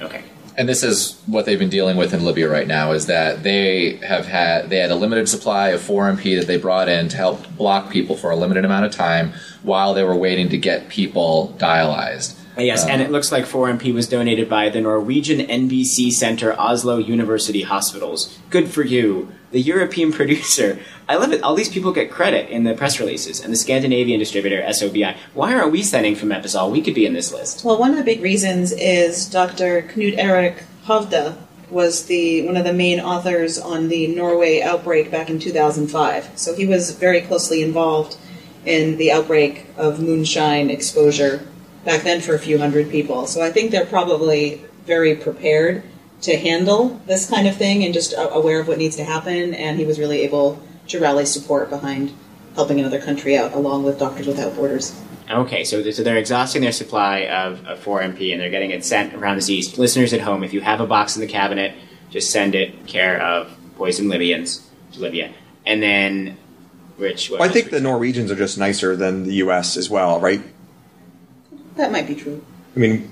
[0.00, 0.24] Okay.
[0.56, 3.96] And this is what they've been dealing with in Libya right now is that they
[3.96, 7.48] have had they had a limited supply of 4MP that they brought in to help
[7.56, 9.32] block people for a limited amount of time
[9.62, 12.38] while they were waiting to get people dialyzed.
[12.58, 16.98] Yes, and it um, looks like 4MP was donated by the Norwegian NBC Center Oslo
[16.98, 18.38] University Hospitals.
[18.50, 19.32] Good for you.
[19.52, 20.78] The European producer.
[21.08, 21.42] I love it.
[21.42, 23.40] All these people get credit in the press releases.
[23.40, 25.16] And the Scandinavian distributor, SOBI.
[25.34, 26.70] Why aren't we sending fomepizole?
[26.70, 27.64] We could be in this list.
[27.64, 29.82] Well, one of the big reasons is Dr.
[29.82, 31.36] Knut Erik Hovda
[31.70, 36.38] was the one of the main authors on the Norway outbreak back in 2005.
[36.38, 38.18] So he was very closely involved
[38.66, 41.48] in the outbreak of moonshine exposure
[41.84, 43.26] back then for a few hundred people.
[43.26, 45.82] So I think they're probably very prepared
[46.22, 49.54] to handle this kind of thing and just aware of what needs to happen.
[49.54, 52.12] And he was really able to rally support behind
[52.54, 55.00] helping another country out, along with Doctors Without Borders.
[55.30, 59.14] Okay, so, so they're exhausting their supply of, of 4MP and they're getting it sent
[59.14, 59.78] around the seas.
[59.78, 61.74] Listeners at home, if you have a box in the cabinet,
[62.10, 65.32] just send it care of Poison Libyans to Libya.
[65.64, 66.36] And then,
[66.98, 69.76] Rich, what Well, I think would the Norwegians are just nicer than the U.S.
[69.76, 70.42] as well, right?
[71.76, 72.44] That might be true.
[72.76, 73.10] I mean,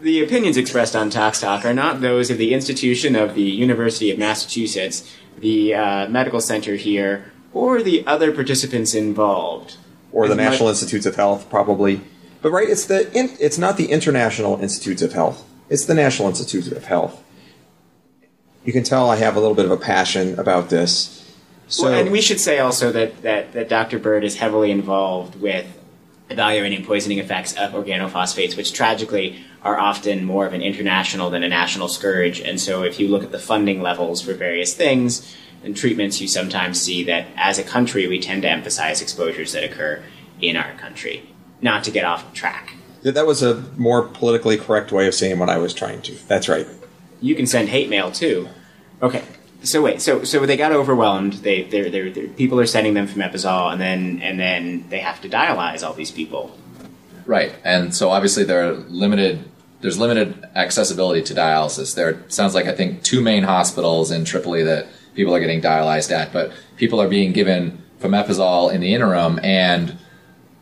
[0.00, 4.10] The opinions expressed on Tox Talk are not those of the institution of the University
[4.10, 9.76] of Massachusetts, the uh, medical center here, or the other participants involved.
[10.12, 12.00] or the As much- National Institutes of Health, probably.
[12.42, 15.44] But right, it's the in, it's not the International Institutes of Health.
[15.68, 17.22] It's the National Institutes of Health.
[18.64, 21.16] You can tell I have a little bit of a passion about this.
[21.68, 23.98] So, Well, and we should say also that, that, that Dr.
[23.98, 25.66] Bird is heavily involved with
[26.30, 31.48] evaluating poisoning effects of organophosphates, which tragically are often more of an international than a
[31.48, 32.40] national scourge.
[32.40, 36.28] And so if you look at the funding levels for various things and treatments, you
[36.28, 40.02] sometimes see that as a country we tend to emphasize exposures that occur
[40.40, 41.28] in our country.
[41.60, 42.74] Not to get off track.
[43.02, 46.14] that was a more politically correct way of saying what I was trying to.
[46.26, 46.66] That's right.
[47.20, 48.48] You can send hate mail too.
[49.02, 49.24] Okay.
[49.62, 51.34] So wait, so so they got overwhelmed.
[51.34, 55.00] They they're, they're, they're, people are sending them from fomepizole, and then and then they
[55.00, 56.56] have to dialyze all these people.
[57.26, 59.44] Right, and so obviously there are limited.
[59.82, 61.94] There's limited accessibility to dialysis.
[61.94, 66.10] There sounds like I think two main hospitals in Tripoli that people are getting dialyzed
[66.10, 69.98] at, but people are being given fomepizole in the interim, and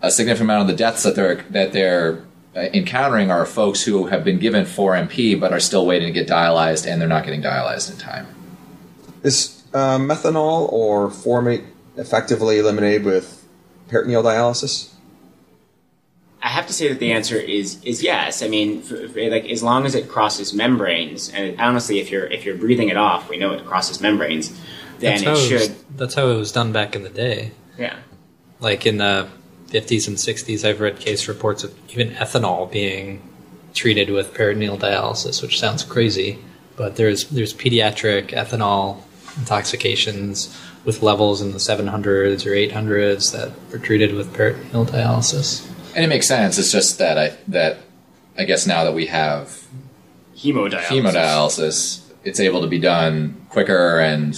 [0.02, 2.24] a significant amount of the deaths that they're that they're
[2.56, 6.26] uh, encountering are folks who have been given 4MP but are still waiting to get
[6.26, 8.26] dialyzed, and they're not getting dialyzed in time.
[9.22, 11.64] Is uh, methanol or formate
[11.96, 13.46] effectively eliminated with
[13.88, 14.92] peritoneal dialysis?
[16.40, 18.42] I have to say that the answer is is yes.
[18.42, 22.26] I mean, f f- like as long as it crosses membranes, and honestly, if you're
[22.26, 24.50] if you're breathing it off, we know it crosses membranes.
[25.00, 27.50] Then that's how it was- that's how it was done back in the day.
[27.76, 27.96] Yeah.
[28.60, 29.28] Like in the
[29.70, 33.20] 50s and 60s, I've read case reports of even ethanol being
[33.74, 36.38] treated with peritoneal dialysis, which sounds crazy,
[36.76, 38.98] but there's there's pediatric ethanol
[39.36, 45.68] intoxications with levels in the 700s or 800s that were treated with peritoneal dialysis.
[45.94, 46.58] And it makes sense.
[46.58, 47.78] It's just that I that
[48.36, 49.64] I guess now that we have
[50.36, 50.80] Hemodialysis.
[50.84, 54.36] hemodialysis, it's able to be done quicker and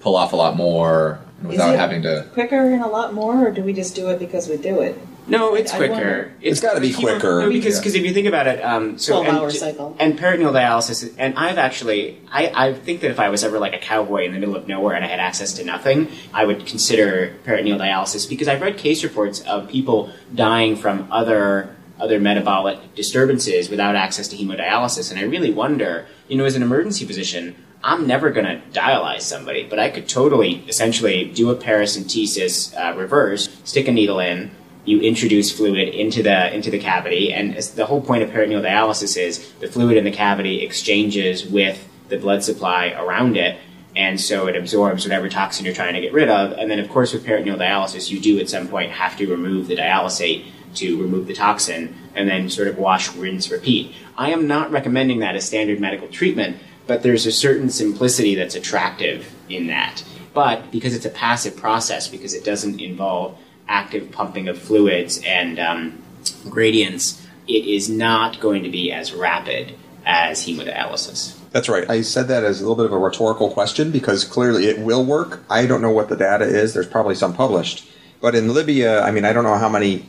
[0.00, 2.26] pull off a lot more without it- having to.
[2.32, 4.98] Quicker and a lot more, or do we just do it because we do it?
[5.28, 5.92] No, it's I quicker.
[5.92, 7.42] wonder- It's gotta be hemo- quicker.
[7.42, 7.80] No, because Yeah.
[7.80, 9.96] because if you think about it, um, so 12 hour and, cycle.
[9.98, 13.74] and peritoneal dialysis, and I've actually, I, I think that if I was ever like
[13.74, 16.64] a cowboy in the middle of nowhere and I had access to nothing, I would
[16.66, 21.70] consider peritoneal dialysis because I've read case reports of people dying from other
[22.00, 26.62] other metabolic disturbances without access to hemodialysis, and I really wonder, you know, as an
[26.62, 31.56] emergency physician, I'm never going to dialyze somebody, but I could totally essentially do a
[31.56, 34.50] paracentesis uh, reverse, stick a needle in,
[34.88, 39.16] you introduce fluid into the into the cavity, and the whole point of peritoneal dialysis
[39.16, 43.58] is the fluid in the cavity exchanges with the blood supply around it,
[43.94, 46.52] and so it absorbs whatever toxin you're trying to get rid of.
[46.52, 49.68] And then, of course, with peritoneal dialysis, you do at some point have to remove
[49.68, 53.94] the dialysate to remove the toxin, and then sort of wash, rinse, repeat.
[54.16, 58.54] I am not recommending that as standard medical treatment, but there's a certain simplicity that's
[58.54, 60.02] attractive in that.
[60.32, 63.38] But because it's a passive process, because it doesn't involve
[63.68, 66.02] active pumping of fluids and um,
[66.48, 71.38] gradients, it is not going to be as rapid as hemodialysis.
[71.50, 71.88] That's right.
[71.88, 75.04] I said that as a little bit of a rhetorical question because clearly it will
[75.04, 75.42] work.
[75.48, 76.74] I don't know what the data is.
[76.74, 77.88] There's probably some published.
[78.20, 80.06] But in Libya, I mean, I don't know how many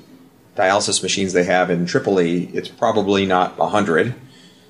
[0.56, 2.46] dialysis machines they have in Tripoli.
[2.48, 4.16] It's probably not 100.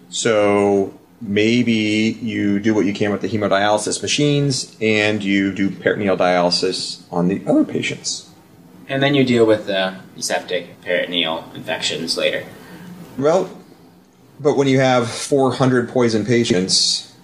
[0.10, 6.18] So maybe you do what you can with the hemodialysis machines and you do peritoneal
[6.18, 8.29] dialysis on the other patients.
[8.90, 12.44] And then you deal with the septic peritoneal infections later.
[13.18, 13.50] Well,
[14.40, 17.16] but when you have 400 poison patients,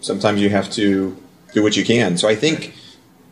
[0.00, 1.16] sometimes you have to
[1.54, 2.18] do what you can.
[2.18, 2.74] So I think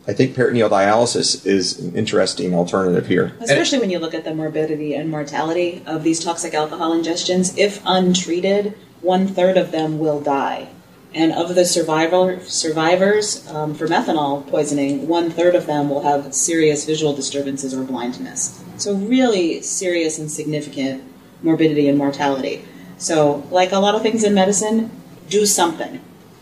[0.07, 3.35] I think peritoneal dialysis is an interesting alternative here.
[3.41, 7.57] Especially when you look at the morbidity and mortality of these toxic alcohol ingestions.
[7.57, 10.69] If untreated, one third of them will die.
[11.13, 16.33] And of the survivor, survivors um, for methanol poisoning, one third of them will have
[16.33, 18.61] serious visual disturbances or blindness.
[18.77, 21.03] So, really serious and significant
[21.41, 22.65] morbidity and mortality.
[22.97, 24.91] So, like a lot of things in medicine,
[25.29, 26.01] do something.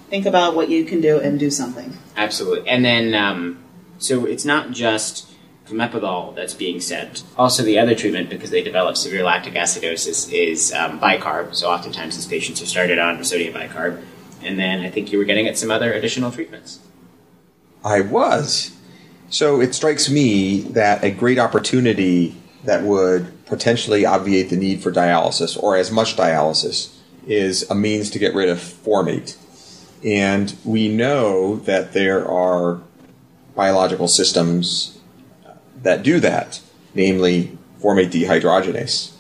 [0.10, 1.98] Think about what you can do and do something.
[2.18, 2.68] Absolutely.
[2.68, 3.64] And then, um,
[3.98, 5.32] so it's not just
[5.68, 7.24] famotidine that's being sent.
[7.38, 11.56] Also, the other treatment, because they develop severe lactic acidosis, is um, bicarb.
[11.56, 14.04] So, oftentimes these patients are started on sodium bicarb
[14.46, 16.80] and then I think you were getting at some other additional treatments.
[17.84, 18.72] I was.
[19.30, 24.92] So it strikes me that a great opportunity that would potentially obviate the need for
[24.92, 26.96] dialysis or as much dialysis
[27.28, 29.38] is a means to get rid of formate.
[30.04, 32.82] And we know that there are
[33.56, 35.00] biological systems
[35.82, 36.62] that do that,
[36.94, 39.12] namely formate dehydrogenase.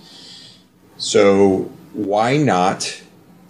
[0.97, 3.01] So why not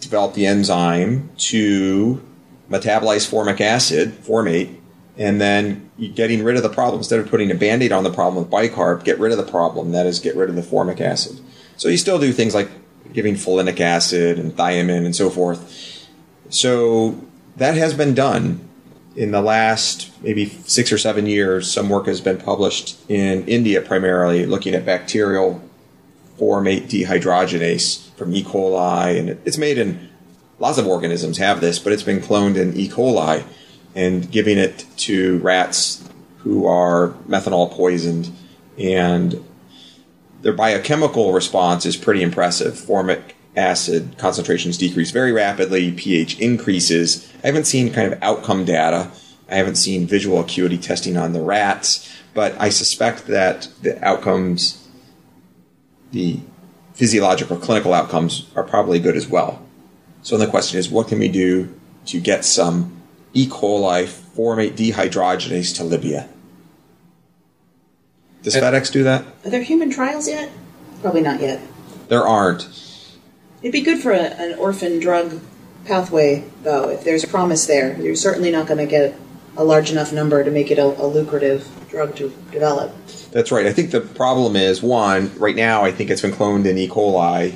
[0.06, 2.22] develop the enzyme to
[2.70, 4.76] metabolize formic acid, formate,
[5.18, 6.99] and then getting rid of the problem.
[6.99, 9.49] Instead of putting a band aid on the problem with bicarb, get rid of the
[9.49, 9.91] problem.
[9.91, 11.39] That is, get rid of the formic acid.
[11.78, 12.70] So you still do things like
[13.14, 16.08] giving folinic acid and thiamine and so forth.
[16.49, 17.22] So
[17.56, 18.68] that has been done
[19.16, 21.72] in the last maybe six or seven years.
[21.72, 25.62] Some work has been published in India primarily looking at bacterial
[26.39, 28.43] formate dehydrogenase from E.
[28.43, 30.09] coli, and it's made in
[30.59, 32.88] lots of organisms have this, but it's been cloned in E.
[32.89, 33.43] coli
[33.93, 36.07] and giving it to rats
[36.39, 38.31] who are methanol poisoned,
[38.77, 39.43] and
[40.41, 42.77] their biochemical response is pretty impressive.
[42.77, 47.31] Formic acid concentrations decrease very rapidly, pH increases.
[47.43, 49.11] I haven't seen kind of outcome data.
[49.49, 54.84] I haven't seen visual acuity testing on the rats, but I suspect that the outcomes,
[56.16, 56.39] the
[56.93, 59.61] physiological clinical outcomes are probably good as well.
[60.24, 63.01] So the question is, what can we do to get some
[63.34, 63.45] E.
[63.47, 66.30] coli formate dehydrogenase to Libya?
[68.43, 69.26] Does uh, FedEx do that?
[69.43, 70.49] Are there human trials yet?
[71.01, 71.61] Probably not yet.
[72.07, 72.70] There aren't.
[73.61, 75.41] It'd be good for a, an orphan drug
[75.84, 76.89] pathway, though.
[76.89, 79.16] If there's a promise there, you're certainly not going to get
[79.58, 82.93] a large enough number to make it a, a lucrative drug to develop.
[83.32, 83.66] That's right.
[83.66, 86.88] I think the problem is one, right now, I think it's been cloned in E.
[86.88, 87.53] coli.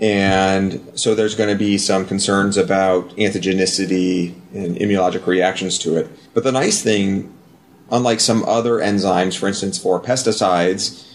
[0.00, 6.10] And so there's going to be some concerns about antigenicity and immunologic reactions to it.
[6.32, 7.34] But the nice thing,
[7.90, 11.06] unlike some other enzymes, for instance, for pesticides,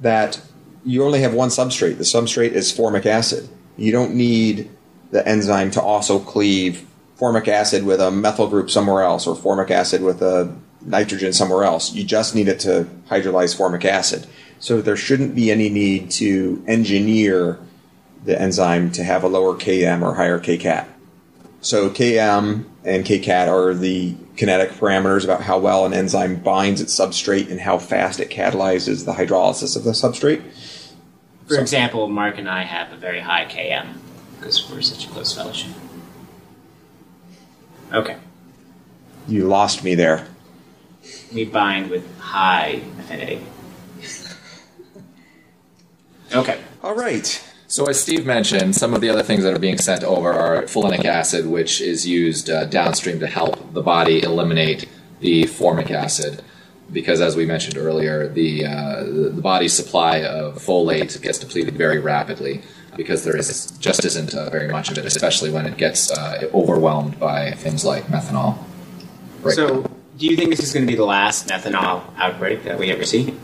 [0.00, 0.40] that
[0.84, 1.98] you only have one substrate.
[1.98, 3.48] The substrate is formic acid.
[3.76, 4.70] You don't need
[5.12, 6.86] the enzyme to also cleave
[7.18, 11.64] formic acid with a methyl group somewhere else or formic acid with a nitrogen somewhere
[11.64, 11.92] else.
[11.92, 14.26] You just need it to hydrolyze formic acid.
[14.60, 17.58] So there shouldn't be any need to engineer
[18.24, 20.86] the enzyme to have a lower Km or higher Kcat.
[21.60, 26.98] So Km and Kcat are the kinetic parameters about how well an enzyme binds its
[26.98, 30.42] substrate and how fast it catalyzes the hydrolysis of the substrate.
[31.48, 33.94] For so, example, Mark and I have a very high Km
[34.36, 35.72] because we're such a close fellowship.
[37.92, 38.16] Okay.
[39.26, 40.26] You lost me there
[41.32, 43.44] we bind with high affinity.
[46.34, 46.60] Okay.
[46.82, 47.44] All right.
[47.66, 50.62] So, as Steve mentioned, some of the other things that are being sent over are
[50.62, 54.88] fulinic acid, which is used uh, downstream to help the body eliminate
[55.20, 56.42] the formic acid.
[56.90, 61.98] Because, as we mentioned earlier, the, uh, the body's supply of folate gets depleted very
[61.98, 62.62] rapidly
[62.98, 66.50] because there is just isn't uh, very much of it, especially when it gets uh,
[66.52, 68.58] overwhelmed by things like methanol.
[69.40, 69.54] Right.
[69.54, 72.90] So, do you think this is going to be the last methanol outbreak that we
[72.90, 73.34] ever see?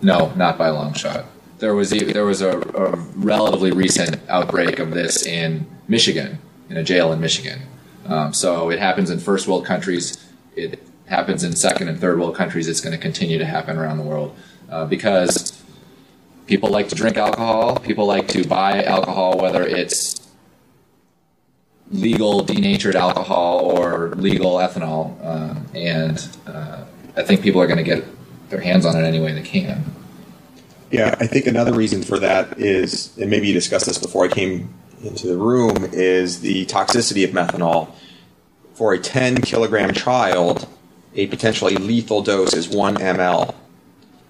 [0.00, 1.26] No, not by a long shot.
[1.58, 6.38] There was e- there was a, a relatively recent outbreak of this in Michigan,
[6.70, 7.62] in a jail in Michigan.
[8.06, 10.24] Um, so it happens in first world countries.
[10.54, 12.68] It happens in second and third world countries.
[12.68, 14.36] It's going to continue to happen around the world
[14.70, 15.61] uh, because
[16.52, 17.78] people like to drink alcohol.
[17.78, 20.30] People like to buy alcohol, whether it's
[21.90, 25.16] legal denatured alcohol or legal ethanol.
[25.26, 26.84] Um, and uh,
[27.16, 28.04] I think people are going to get
[28.50, 29.82] their hands on it any way they can.
[30.90, 34.28] Yeah, I think another reason for that is, and maybe you discussed this before I
[34.28, 37.94] came into the room, is the toxicity of methanol.
[38.74, 40.68] For a 10 kilogram child,
[41.14, 43.54] a potentially lethal dose is 1 ml.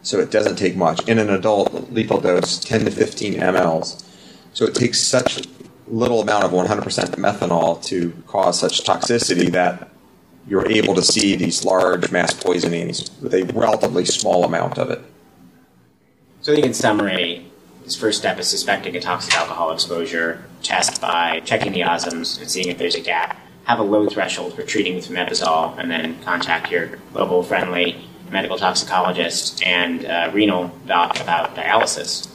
[0.03, 1.09] So it doesn't take much.
[1.09, 4.05] In an adult, lethal dose, 10 to 15 mLs.
[4.53, 5.47] So it takes such
[5.87, 6.83] little amount of 100%
[7.17, 9.89] methanol to cause such toxicity that
[10.47, 15.01] you're able to see these large mass poisonings with a relatively small amount of it.
[16.41, 17.47] So I think in summary,
[17.85, 22.51] this first step is suspecting a toxic alcohol exposure, test by checking the osms and
[22.51, 26.21] seeing if there's a gap, have a low threshold for treating with mepazole, and then
[26.23, 32.28] contact your local friendly medical toxicologist and uh, renal doc about dialysis.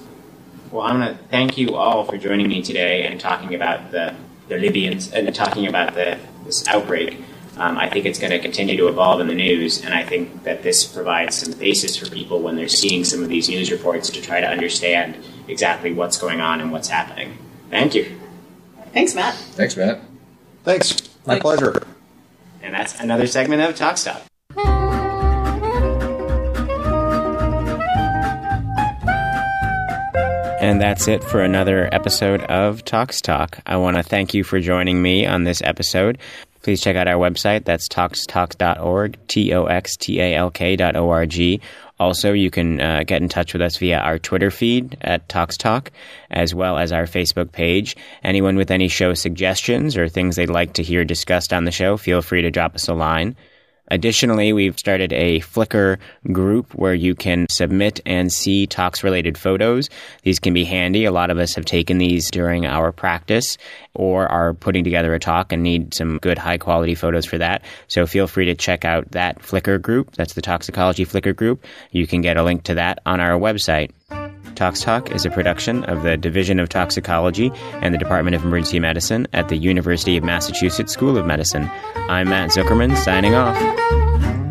[0.72, 4.16] Well, I want to thank you all for joining me today and talking about the,
[4.48, 7.18] the Libyans and talking about the, this outbreak.
[7.58, 10.44] Um, I think it's going to continue to evolve in the news, and I think
[10.44, 14.12] that this provides some basis for people when they're seeing some of these news reports
[14.12, 15.18] to try to understand
[15.48, 17.36] exactly what's going on and what's happening.
[17.72, 18.20] Thank you.
[18.94, 19.34] Thanks, Matt.
[19.34, 20.02] Thanks, Matt.
[20.64, 21.02] Thanks.
[21.26, 21.42] My Thanks.
[21.42, 21.88] pleasure.
[22.62, 24.24] And that's another segment of Talk Stop.
[30.60, 33.60] And that's it for another episode of Talks Talk.
[33.68, 36.18] I want to thank you for joining me on this episode.
[36.64, 37.64] Please check out our website.
[37.64, 41.62] That's talkstalk.org, T O X T A L K dot O R G.
[42.00, 45.58] Also, you can uh, get in touch with us via our Twitter feed at Talks
[45.58, 45.92] Talk,
[46.32, 47.96] as well as our Facebook page.
[48.24, 51.98] Anyone with any show suggestions or things they'd like to hear discussed on the show,
[51.98, 53.36] feel free to drop us a line.
[53.90, 55.98] Additionally, we've started a Flickr
[56.32, 59.90] group where you can submit and see talks related photos.
[60.24, 61.06] These can be handy.
[61.06, 63.58] A lot of us have taken these during our practice
[63.94, 67.64] or are putting together a talk and need some good high quality photos for that.
[67.88, 70.16] So feel free to check out that Flickr group.
[70.16, 71.66] That's the Toxicology Flickr group.
[71.92, 73.92] You can get a link to that on our website.
[74.56, 78.80] Talks Talk is a production of the Division of Toxicology and the Department of Emergency
[78.80, 81.70] Medicine at the University of Massachusetts School of Medicine.
[81.96, 84.47] I'm Matt Zuckerman, signing off.